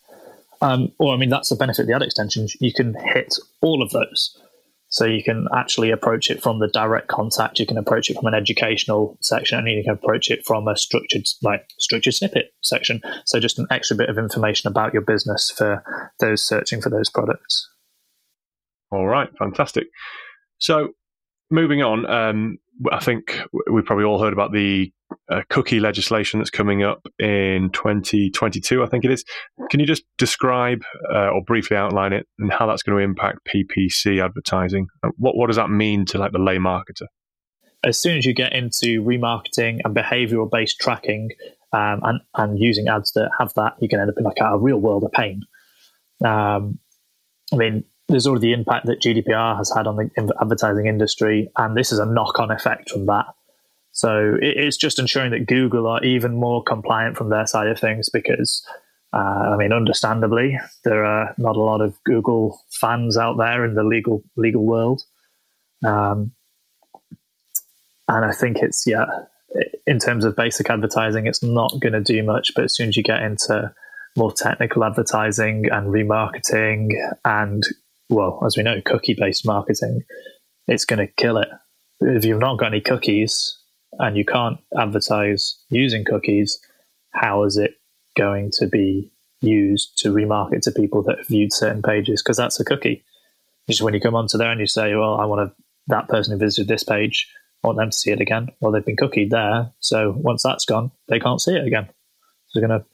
Um, 0.62 0.92
or, 1.00 1.14
I 1.14 1.18
mean, 1.18 1.30
that's 1.30 1.50
the 1.50 1.56
benefit 1.56 1.82
of 1.82 1.88
the 1.88 1.94
ad 1.94 2.02
extensions. 2.02 2.56
You 2.60 2.74
can 2.74 2.96
hit 3.14 3.36
all 3.62 3.82
of 3.82 3.92
those. 3.92 4.40
So 4.88 5.06
you 5.06 5.24
can 5.24 5.48
actually 5.54 5.92
approach 5.92 6.30
it 6.30 6.42
from 6.42 6.60
the 6.60 6.70
direct 6.70 7.08
contact. 7.08 7.60
You 7.60 7.66
can 7.66 7.78
approach 7.78 8.10
it 8.10 8.16
from 8.16 8.28
an 8.28 8.34
educational 8.34 9.18
section, 9.20 9.60
and 9.60 9.68
you 9.68 9.84
can 9.84 9.94
approach 9.94 10.32
it 10.32 10.46
from 10.46 10.68
a 10.68 10.78
structured, 10.78 11.26
like 11.42 11.68
structured 11.80 12.14
snippet 12.14 12.54
section. 12.62 13.02
So 13.26 13.40
just 13.40 13.60
an 13.60 13.68
extra 13.70 13.98
bit 13.98 14.10
of 14.10 14.18
information 14.18 14.70
about 14.70 14.94
your 14.94 15.02
business 15.02 15.52
for 15.52 15.84
those 16.20 16.42
searching 16.42 16.82
for 16.82 16.90
those 16.90 17.10
products. 17.10 17.70
All 18.92 19.06
right, 19.06 19.30
fantastic. 19.38 19.88
So 20.58 20.90
moving 21.52 21.82
on, 21.82 22.06
um, 22.10 22.58
I 22.92 23.00
think 23.00 23.40
we've 23.72 23.86
probably 23.86 24.06
all 24.06 24.22
heard 24.22 24.34
about 24.34 24.52
the 24.52 24.92
uh, 25.30 25.42
cookie 25.50 25.80
legislation 25.80 26.40
that's 26.40 26.50
coming 26.50 26.84
up 26.84 27.08
in 27.20 27.70
2022, 27.74 28.84
I 28.84 28.88
think 28.88 29.06
it 29.06 29.12
is. 29.12 29.24
Can 29.70 29.80
you 29.80 29.86
just 29.86 30.04
describe 30.18 30.84
uh, 31.14 31.30
or 31.30 31.42
briefly 31.44 31.78
outline 31.78 32.14
it 32.14 32.28
and 32.40 32.52
how 32.52 32.66
that's 32.66 32.84
going 32.84 32.98
to 32.98 33.04
impact 33.04 33.48
PPC 33.48 34.24
advertising? 34.24 34.88
What 35.18 35.36
what 35.38 35.48
does 35.48 35.56
that 35.56 35.70
mean 35.70 36.06
to 36.06 36.18
like 36.18 36.32
the 36.32 36.40
lay 36.40 36.58
marketer? 36.58 37.08
As 37.84 38.00
soon 38.00 38.18
as 38.18 38.26
you 38.26 38.34
get 38.34 38.54
into 38.54 39.04
remarketing 39.04 39.80
and 39.86 39.96
behavioral 39.96 40.50
based 40.50 40.80
tracking 40.80 41.30
um, 41.72 42.02
and 42.04 42.22
and 42.36 42.60
using 42.60 42.88
ads 42.88 43.12
that 43.14 43.30
have 43.40 43.54
that, 43.56 43.76
you 43.80 43.88
can 43.88 44.00
end 44.00 44.10
up 44.10 44.18
in 44.18 44.24
like 44.24 44.40
a 44.42 44.58
real 44.58 44.78
world 44.80 45.04
of 45.04 45.12
pain. 45.12 45.44
Um, 46.24 46.80
I 47.54 47.58
mean, 47.58 47.84
there's 48.08 48.28
already 48.28 48.48
the 48.48 48.54
impact 48.54 48.86
that 48.86 49.02
GDPR 49.02 49.58
has 49.58 49.72
had 49.76 49.88
on 49.88 49.96
the 49.96 50.36
advertising 50.40 50.86
industry, 50.86 51.50
and 51.58 51.76
this 51.76 51.92
is 51.92 52.00
a 52.00 52.06
knock 52.06 52.40
on 52.40 52.52
effect 52.52 52.90
from 52.90 53.08
that. 53.08 53.26
So 53.92 54.36
it's 54.42 54.78
just 54.78 55.00
ensuring 55.00 55.32
that 55.32 55.48
Google 55.48 55.88
are 55.88 56.04
even 56.04 56.36
more 56.36 56.62
compliant 56.62 57.16
from 57.16 57.30
their 57.30 57.48
side 57.48 57.68
of 57.68 57.80
things 57.80 58.10
because, 58.10 58.66
uh, 59.14 59.18
I 59.18 59.56
mean, 59.56 59.72
understandably, 59.72 60.60
there 60.84 61.06
are 61.06 61.34
not 61.38 61.56
a 61.56 61.62
lot 61.62 61.82
of 61.82 61.96
Google 62.04 62.62
fans 62.70 63.18
out 63.18 63.38
there 63.38 63.64
in 63.64 63.74
the 63.74 63.84
legal 63.84 64.22
legal 64.36 64.66
world, 64.66 65.02
um, 65.84 66.34
and 68.08 68.26
I 68.26 68.34
think 68.34 68.58
it's 68.58 68.86
yeah, 68.86 69.06
in 69.88 69.98
terms 69.98 70.26
of 70.26 70.36
basic 70.36 70.70
advertising, 70.70 71.26
it's 71.26 71.42
not 71.42 71.80
going 71.80 71.94
to 71.94 72.02
do 72.02 72.22
much. 72.22 72.52
But 72.54 72.66
as 72.66 72.76
soon 72.76 72.90
as 72.90 72.98
you 72.98 73.04
get 73.04 73.22
into 73.22 73.74
more 74.18 74.32
technical 74.32 74.84
advertising 74.84 75.70
and 75.72 75.88
remarketing 75.88 76.90
and 77.24 77.64
well, 78.10 78.42
as 78.46 78.58
we 78.58 78.64
know, 78.64 78.82
cookie 78.86 79.16
based 79.18 79.46
marketing, 79.46 80.02
it's 80.68 80.86
going 80.86 81.06
to 81.06 81.14
kill 81.14 81.38
it. 81.38 81.50
If 82.02 82.26
you've 82.26 82.40
not 82.40 82.58
got 82.58 82.68
any 82.68 82.82
cookies, 82.82 83.58
and 84.00 84.18
you 84.18 84.26
can't 84.26 84.58
advertise 84.78 85.58
using 85.70 86.04
cookies, 86.04 86.60
how 87.12 87.44
is 87.44 87.58
it 87.58 87.76
going 88.18 88.52
to 88.52 88.68
be 88.68 89.12
used 89.42 89.98
to 90.00 90.14
remarket 90.14 90.62
to 90.62 90.72
people 90.72 91.04
that 91.04 91.18
have 91.18 91.28
viewed 91.28 91.54
certain 91.54 91.82
pages? 91.82 92.22
Because 92.22 92.38
that's 92.38 92.60
a 92.60 92.66
cookie. 92.66 93.04
Just 93.70 93.82
when 93.82 93.94
you 93.94 94.02
come 94.02 94.16
onto 94.16 94.38
there 94.38 94.52
and 94.52 94.60
you 94.60 94.68
say, 94.68 94.94
"Well, 94.96 95.16
I 95.16 95.26
want 95.26 95.50
to 95.50 95.64
that 95.88 96.08
person 96.08 96.34
who 96.34 96.40
visited 96.40 96.68
this 96.68 96.84
page, 96.84 97.28
I 97.64 97.68
want 97.68 97.78
them 97.78 97.90
to 97.90 97.98
see 97.98 98.12
it 98.12 98.22
again." 98.22 98.50
Well, 98.60 98.72
they've 98.72 98.86
been 98.86 98.96
cookied 98.96 99.32
there, 99.32 99.72
so 99.80 100.14
once 100.18 100.44
that's 100.44 100.66
gone, 100.66 100.92
they 101.08 101.20
can't 101.20 101.42
see 101.42 101.56
it 101.56 101.66
again. 101.66 101.90
So 102.48 102.60
they're 102.60 102.68
going 102.68 102.80
to. 102.82 102.86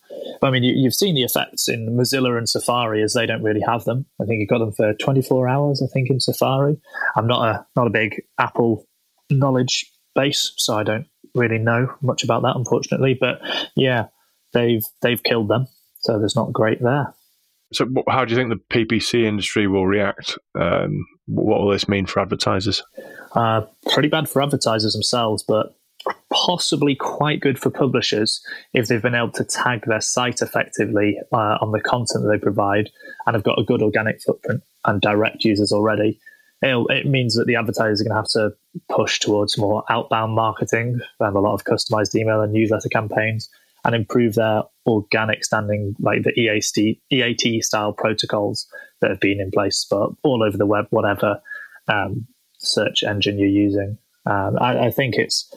I 0.43 0.49
mean, 0.49 0.63
you, 0.63 0.86
have 0.86 0.95
seen 0.95 1.15
the 1.15 1.23
effects 1.23 1.67
in 1.67 1.95
Mozilla 1.95 2.38
and 2.38 2.49
Safari 2.49 3.04
as 3.04 3.13
they 3.13 3.25
don't 3.25 3.43
really 3.43 3.62
have 3.62 3.84
them. 3.86 4.06
I 4.19 4.25
think 4.25 4.39
you 4.39 4.47
got 4.47 4.60
them 4.60 4.71
for 4.71 4.93
24 4.93 5.47
hours. 5.47 5.82
I 5.84 5.88
think 5.93 6.10
in 6.10 6.19
Safari. 6.19 6.77
I'm 7.15 7.27
not 7.27 7.47
a 7.47 7.65
not 7.75 7.88
a 7.88 7.91
big 7.91 8.23
Apple 8.39 8.86
knowledge 9.30 9.91
base, 10.15 10.54
so 10.58 10.77
I 10.77 10.84
don't 10.84 11.08
really 11.36 11.60
know 11.60 11.93
much 12.01 12.23
about 12.23 12.41
that, 12.43 12.56
unfortunately. 12.56 13.17
But 13.19 13.41
yeah, 13.75 14.08
they've 14.54 14.84
they've 15.01 15.21
killed 15.21 15.47
them, 15.47 15.67
so 15.99 16.17
there's 16.17 16.36
not 16.36 16.54
great 16.54 16.82
there. 16.82 17.13
So, 17.73 17.88
how 18.10 18.25
do 18.25 18.34
you 18.34 18.38
think 18.38 18.49
the 18.49 18.86
PPC 18.86 19.23
industry 19.23 19.67
will 19.67 19.88
react? 19.88 20.38
Um, 20.60 21.06
what 21.27 21.62
will 21.62 21.69
this 21.69 21.88
mean 21.88 22.06
for 22.06 22.19
advertisers? 22.19 22.84
Uh, 23.34 23.62
pretty 23.93 24.10
bad 24.10 24.27
for 24.27 24.41
advertisers 24.41 24.93
themselves, 24.93 25.43
but 25.47 25.73
possibly 26.32 26.96
quite 26.96 27.39
good 27.39 27.60
for 27.60 27.70
publishers 27.70 28.41
if 28.74 28.88
they've 28.88 29.02
been 29.02 29.15
able 29.15 29.32
to 29.32 29.44
tag 29.44 29.84
their 29.86 30.02
site 30.02 30.41
effectively 30.41 31.20
uh, 31.34 31.58
on 31.62 31.72
the 31.72 31.82
content 31.82 32.24
that 32.24 32.30
they 32.30 32.39
provide 32.39 32.89
and 33.26 33.36
have 33.36 33.44
got 33.44 33.60
a 33.60 33.63
good 33.63 33.82
organic 33.82 34.22
footprint 34.22 34.63
and 34.86 35.02
direct 35.02 35.44
users 35.44 35.72
already 35.72 36.20
it 36.62 37.06
means 37.06 37.36
that 37.36 37.48
the 37.48 37.56
advertisers 37.56 38.02
are 38.02 38.04
going 38.04 38.12
to 38.12 38.15
have 38.15 38.28
to 38.28 38.52
push 38.89 39.20
towards 39.20 39.58
more 39.58 39.84
outbound 39.89 40.34
marketing 40.34 41.00
and 41.20 41.36
a 41.36 41.39
lot 41.39 41.54
of 41.54 41.63
customized 41.63 42.15
email 42.15 42.41
and 42.41 42.54
newsletter 42.54 42.89
campaigns 42.89 43.50
and 43.84 43.96
improve 43.96 44.36
their 44.36 44.63
organic 44.86 45.44
standing, 45.44 45.96
like 46.00 46.22
the 46.22 46.39
EAT, 46.39 47.00
EAT 47.10 47.63
style 47.63 47.94
protocols 47.94 48.67
that 49.00 49.10
have 49.10 49.20
been 49.20 49.41
in 49.41 49.50
place 49.50 49.86
for 49.89 50.15
all 50.24 50.44
over 50.44 50.56
the 50.56 50.67
web, 50.67 50.86
whatever 50.91 51.41
um, 51.88 52.28
search 52.60 53.02
engine 53.02 53.39
you're 53.39 53.48
using. 53.48 53.98
Um, 54.28 54.58
I, 54.62 54.86
I 54.86 54.91
think 54.91 55.15
it's, 55.15 55.52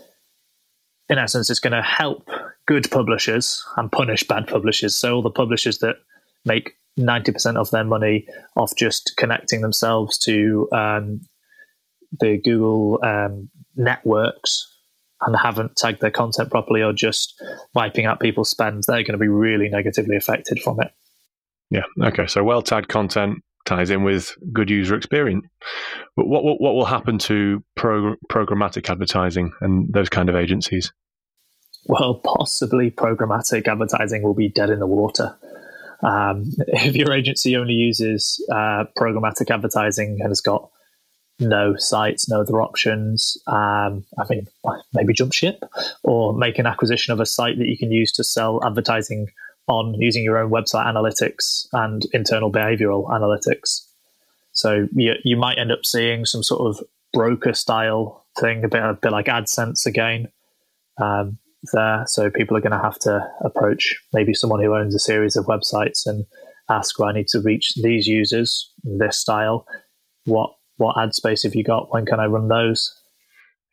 in 1.08 1.18
essence, 1.18 1.50
it's 1.50 1.60
going 1.60 1.72
to 1.72 1.82
help 1.82 2.28
good 2.66 2.90
publishers 2.90 3.64
and 3.76 3.92
punish 3.92 4.26
bad 4.26 4.46
publishers. 4.46 4.96
So 4.96 5.16
all 5.16 5.22
the 5.22 5.30
publishers 5.30 5.78
that 5.78 5.96
make 6.44 6.76
90% 6.98 7.56
of 7.56 7.70
their 7.70 7.84
money 7.84 8.26
off 8.56 8.74
just 8.76 9.14
connecting 9.16 9.60
themselves 9.60 10.18
to 10.18 10.68
um, 10.72 11.20
the 12.20 12.38
Google 12.38 13.00
um, 13.02 13.50
networks 13.76 14.70
and 15.20 15.36
haven't 15.36 15.76
tagged 15.76 16.00
their 16.00 16.10
content 16.10 16.50
properly 16.50 16.82
or 16.82 16.92
just 16.92 17.42
wiping 17.74 18.06
out 18.06 18.20
people's 18.20 18.50
spend, 18.50 18.84
they're 18.86 19.02
going 19.02 19.12
to 19.12 19.18
be 19.18 19.28
really 19.28 19.68
negatively 19.68 20.16
affected 20.16 20.60
from 20.62 20.80
it. 20.80 20.92
Yeah. 21.70 21.84
Okay. 22.00 22.26
So 22.26 22.44
well 22.44 22.62
tagged 22.62 22.88
content 22.88 23.42
ties 23.64 23.90
in 23.90 24.04
with 24.04 24.36
good 24.52 24.70
user 24.70 24.94
experience. 24.94 25.46
But 26.16 26.26
what, 26.26 26.44
what, 26.44 26.60
what 26.60 26.74
will 26.74 26.84
happen 26.84 27.18
to 27.18 27.62
pro- 27.74 28.16
programmatic 28.30 28.88
advertising 28.90 29.52
and 29.60 29.92
those 29.92 30.08
kind 30.08 30.28
of 30.28 30.36
agencies? 30.36 30.92
Well, 31.86 32.20
possibly 32.24 32.90
programmatic 32.90 33.68
advertising 33.68 34.22
will 34.22 34.34
be 34.34 34.48
dead 34.48 34.70
in 34.70 34.78
the 34.78 34.86
water. 34.86 35.36
Um, 36.02 36.44
if 36.68 36.94
your 36.94 37.12
agency 37.12 37.56
only 37.56 37.74
uses 37.74 38.44
uh, 38.50 38.84
programmatic 38.96 39.50
advertising 39.50 40.18
and 40.20 40.30
has 40.30 40.40
got 40.40 40.70
no 41.40 41.74
sites, 41.76 42.28
no 42.28 42.40
other 42.40 42.62
options, 42.62 43.36
um, 43.46 44.04
I 44.18 44.24
mean, 44.30 44.46
maybe 44.92 45.12
jump 45.12 45.32
ship 45.32 45.64
or 46.02 46.32
make 46.32 46.58
an 46.58 46.66
acquisition 46.66 47.12
of 47.12 47.20
a 47.20 47.26
site 47.26 47.58
that 47.58 47.66
you 47.66 47.76
can 47.76 47.90
use 47.90 48.12
to 48.12 48.24
sell 48.24 48.64
advertising 48.64 49.28
on 49.66 49.94
using 49.94 50.24
your 50.24 50.38
own 50.38 50.50
website 50.50 50.86
analytics 50.86 51.66
and 51.72 52.04
internal 52.12 52.52
behavioral 52.52 53.08
analytics. 53.08 53.86
So 54.52 54.86
you, 54.94 55.14
you 55.24 55.36
might 55.36 55.58
end 55.58 55.72
up 55.72 55.84
seeing 55.84 56.26
some 56.26 56.42
sort 56.42 56.68
of 56.68 56.84
broker 57.12 57.54
style 57.54 58.26
thing, 58.38 58.64
a 58.64 58.68
bit, 58.68 58.82
a 58.82 58.94
bit 59.00 59.12
like 59.12 59.26
AdSense 59.26 59.86
again. 59.86 60.28
Um, 61.00 61.38
there. 61.72 62.04
So 62.06 62.30
people 62.30 62.56
are 62.56 62.60
going 62.60 62.72
to 62.72 62.78
have 62.78 62.98
to 63.00 63.26
approach 63.40 63.94
maybe 64.12 64.34
someone 64.34 64.62
who 64.62 64.74
owns 64.74 64.94
a 64.94 64.98
series 64.98 65.36
of 65.36 65.46
websites 65.46 66.06
and 66.06 66.26
ask, 66.68 66.98
"Well, 66.98 67.08
I 67.08 67.12
need 67.12 67.28
to 67.28 67.40
reach 67.40 67.74
these 67.82 68.06
users 68.06 68.70
this 68.82 69.18
style. 69.18 69.66
What 70.24 70.50
what 70.76 70.98
ad 70.98 71.14
space 71.14 71.44
have 71.44 71.54
you 71.54 71.64
got? 71.64 71.92
When 71.92 72.06
can 72.06 72.20
I 72.20 72.26
run 72.26 72.48
those?" 72.48 72.94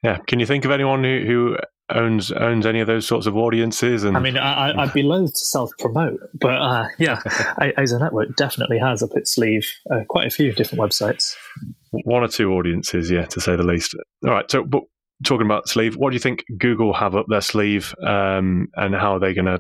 Yeah. 0.03 0.17
Can 0.27 0.39
you 0.39 0.45
think 0.45 0.65
of 0.65 0.71
anyone 0.71 1.03
who, 1.03 1.23
who 1.25 1.57
owns 1.95 2.31
owns 2.31 2.65
any 2.65 2.79
of 2.79 2.87
those 2.87 3.07
sorts 3.07 3.27
of 3.27 3.37
audiences? 3.37 4.03
And 4.03 4.15
I 4.17 4.19
mean, 4.19 4.37
I, 4.37 4.73
would 4.75 4.93
be 4.93 5.03
loath 5.03 5.33
to 5.33 5.39
self 5.39 5.71
promote, 5.79 6.19
but 6.33 6.61
uh, 6.61 6.87
yeah, 6.97 7.21
AZO 7.77 7.99
Network 7.99 8.35
definitely 8.35 8.79
has 8.79 9.03
up 9.03 9.11
its 9.15 9.35
sleeve 9.35 9.67
uh, 9.89 10.01
quite 10.07 10.27
a 10.27 10.29
few 10.29 10.51
different 10.53 10.81
websites. 10.81 11.35
One 11.91 12.23
or 12.23 12.27
two 12.27 12.53
audiences, 12.53 13.11
yeah, 13.11 13.25
to 13.25 13.41
say 13.41 13.55
the 13.55 13.63
least. 13.63 13.95
All 14.25 14.31
right. 14.31 14.49
So, 14.49 14.63
but 14.63 14.83
talking 15.23 15.45
about 15.45 15.67
sleeve, 15.67 15.95
what 15.95 16.11
do 16.11 16.15
you 16.15 16.19
think 16.19 16.45
Google 16.57 16.93
have 16.93 17.15
up 17.15 17.25
their 17.29 17.41
sleeve, 17.41 17.93
um, 18.05 18.67
and 18.75 18.95
how 18.95 19.15
are 19.15 19.19
they 19.19 19.33
going 19.33 19.45
to, 19.45 19.59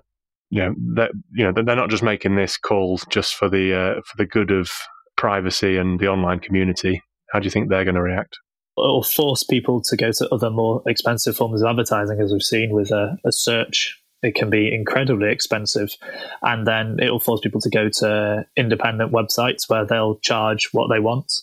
you 0.49 0.63
know, 0.63 0.75
that 0.95 1.11
you 1.33 1.43
know, 1.45 1.51
they're 1.51 1.75
not 1.75 1.89
just 1.89 2.03
making 2.03 2.35
this 2.35 2.57
call 2.57 2.99
just 3.09 3.35
for 3.35 3.49
the 3.49 3.73
uh, 3.73 4.01
for 4.05 4.17
the 4.17 4.25
good 4.25 4.51
of 4.51 4.71
privacy 5.17 5.77
and 5.77 5.99
the 5.99 6.07
online 6.07 6.39
community. 6.39 7.01
How 7.31 7.39
do 7.39 7.45
you 7.45 7.51
think 7.51 7.69
they're 7.69 7.85
going 7.85 7.95
to 7.95 8.01
react? 8.01 8.37
Or 8.77 9.03
force 9.03 9.43
people 9.43 9.81
to 9.81 9.97
go 9.97 10.11
to 10.13 10.29
other 10.33 10.49
more 10.49 10.81
expensive 10.87 11.35
forms 11.35 11.61
of 11.61 11.69
advertising, 11.69 12.19
as 12.21 12.31
we've 12.31 12.41
seen 12.41 12.71
with 12.71 12.91
a, 12.91 13.17
a 13.25 13.31
search. 13.31 13.97
It 14.23 14.35
can 14.35 14.49
be 14.49 14.73
incredibly 14.73 15.31
expensive, 15.31 15.95
and 16.41 16.65
then 16.65 16.97
it 16.99 17.09
will 17.09 17.19
force 17.19 17.41
people 17.41 17.59
to 17.61 17.69
go 17.69 17.89
to 17.89 18.45
independent 18.55 19.11
websites 19.11 19.67
where 19.67 19.85
they'll 19.85 20.19
charge 20.19 20.69
what 20.71 20.89
they 20.89 20.99
want. 20.99 21.33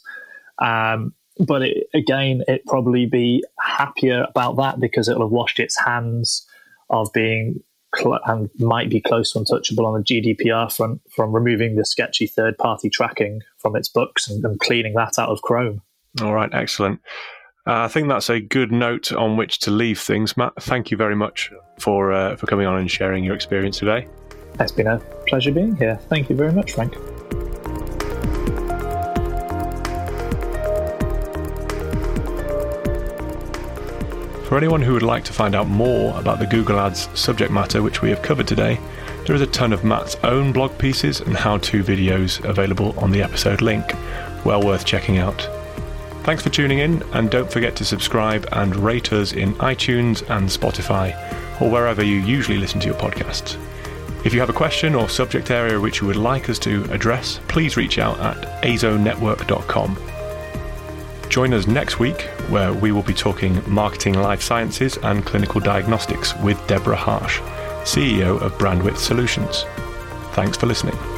Um, 0.58 1.12
but 1.38 1.62
it, 1.62 1.88
again, 1.94 2.42
it 2.48 2.66
probably 2.66 3.06
be 3.06 3.44
happier 3.60 4.26
about 4.28 4.56
that 4.56 4.80
because 4.80 5.08
it'll 5.08 5.22
have 5.22 5.32
washed 5.32 5.60
its 5.60 5.78
hands 5.78 6.46
of 6.90 7.12
being 7.12 7.62
cl- 7.94 8.20
and 8.26 8.50
might 8.58 8.90
be 8.90 9.00
close 9.00 9.32
to 9.32 9.38
untouchable 9.38 9.86
on 9.86 9.94
the 9.94 10.04
GDPR 10.04 10.74
front 10.74 11.00
from 11.10 11.32
removing 11.32 11.76
the 11.76 11.84
sketchy 11.84 12.26
third 12.26 12.58
party 12.58 12.90
tracking 12.90 13.42
from 13.58 13.76
its 13.76 13.88
books 13.88 14.28
and, 14.28 14.44
and 14.44 14.58
cleaning 14.60 14.94
that 14.94 15.18
out 15.18 15.28
of 15.28 15.42
Chrome. 15.42 15.82
All 16.22 16.34
right, 16.34 16.52
excellent. 16.52 17.00
Uh, 17.66 17.84
I 17.84 17.88
think 17.88 18.08
that's 18.08 18.30
a 18.30 18.40
good 18.40 18.72
note 18.72 19.12
on 19.12 19.36
which 19.36 19.58
to 19.60 19.70
leave 19.70 20.00
things. 20.00 20.36
Matt, 20.36 20.54
thank 20.62 20.90
you 20.90 20.96
very 20.96 21.14
much 21.14 21.52
for 21.78 22.12
uh, 22.12 22.34
for 22.36 22.46
coming 22.46 22.66
on 22.66 22.78
and 22.78 22.90
sharing 22.90 23.24
your 23.24 23.34
experience 23.34 23.78
today. 23.78 24.08
It's 24.58 24.72
been 24.72 24.86
a 24.86 24.98
pleasure 25.26 25.52
being 25.52 25.76
here. 25.76 25.96
Thank 26.08 26.30
you 26.30 26.36
very 26.36 26.52
much, 26.52 26.72
Frank. 26.72 26.94
For 34.48 34.56
anyone 34.56 34.80
who 34.80 34.94
would 34.94 35.02
like 35.02 35.24
to 35.24 35.34
find 35.34 35.54
out 35.54 35.68
more 35.68 36.18
about 36.18 36.38
the 36.38 36.46
Google 36.46 36.80
Ads 36.80 37.10
subject 37.12 37.52
matter 37.52 37.82
which 37.82 38.00
we 38.00 38.08
have 38.08 38.22
covered 38.22 38.48
today, 38.48 38.80
there 39.26 39.36
is 39.36 39.42
a 39.42 39.46
ton 39.46 39.74
of 39.74 39.84
Matt's 39.84 40.16
own 40.24 40.54
blog 40.54 40.76
pieces 40.78 41.20
and 41.20 41.36
how 41.36 41.58
to 41.58 41.84
videos 41.84 42.42
available 42.48 42.98
on 42.98 43.10
the 43.10 43.22
episode 43.22 43.60
link. 43.60 43.84
Well 44.46 44.64
worth 44.64 44.86
checking 44.86 45.18
out. 45.18 45.57
Thanks 46.28 46.42
for 46.42 46.50
tuning 46.50 46.80
in, 46.80 47.02
and 47.14 47.30
don't 47.30 47.50
forget 47.50 47.74
to 47.76 47.86
subscribe 47.86 48.46
and 48.52 48.76
rate 48.76 49.14
us 49.14 49.32
in 49.32 49.54
iTunes 49.54 50.20
and 50.28 50.46
Spotify, 50.46 51.16
or 51.58 51.70
wherever 51.70 52.04
you 52.04 52.16
usually 52.16 52.58
listen 52.58 52.78
to 52.80 52.86
your 52.86 52.96
podcasts. 52.96 53.56
If 54.26 54.34
you 54.34 54.40
have 54.40 54.50
a 54.50 54.52
question 54.52 54.94
or 54.94 55.08
subject 55.08 55.50
area 55.50 55.80
which 55.80 56.02
you 56.02 56.06
would 56.06 56.16
like 56.16 56.50
us 56.50 56.58
to 56.58 56.84
address, 56.92 57.40
please 57.48 57.78
reach 57.78 57.98
out 57.98 58.20
at 58.20 58.62
azonetwork.com. 58.62 59.98
Join 61.30 61.54
us 61.54 61.66
next 61.66 61.98
week, 61.98 62.20
where 62.50 62.74
we 62.74 62.92
will 62.92 63.02
be 63.02 63.14
talking 63.14 63.62
marketing 63.66 64.12
life 64.12 64.42
sciences 64.42 64.98
and 64.98 65.24
clinical 65.24 65.62
diagnostics 65.62 66.36
with 66.40 66.62
Deborah 66.66 66.94
Harsh, 66.94 67.40
CEO 67.84 68.38
of 68.42 68.52
Brandwidth 68.58 68.98
Solutions. 68.98 69.64
Thanks 70.34 70.58
for 70.58 70.66
listening. 70.66 71.17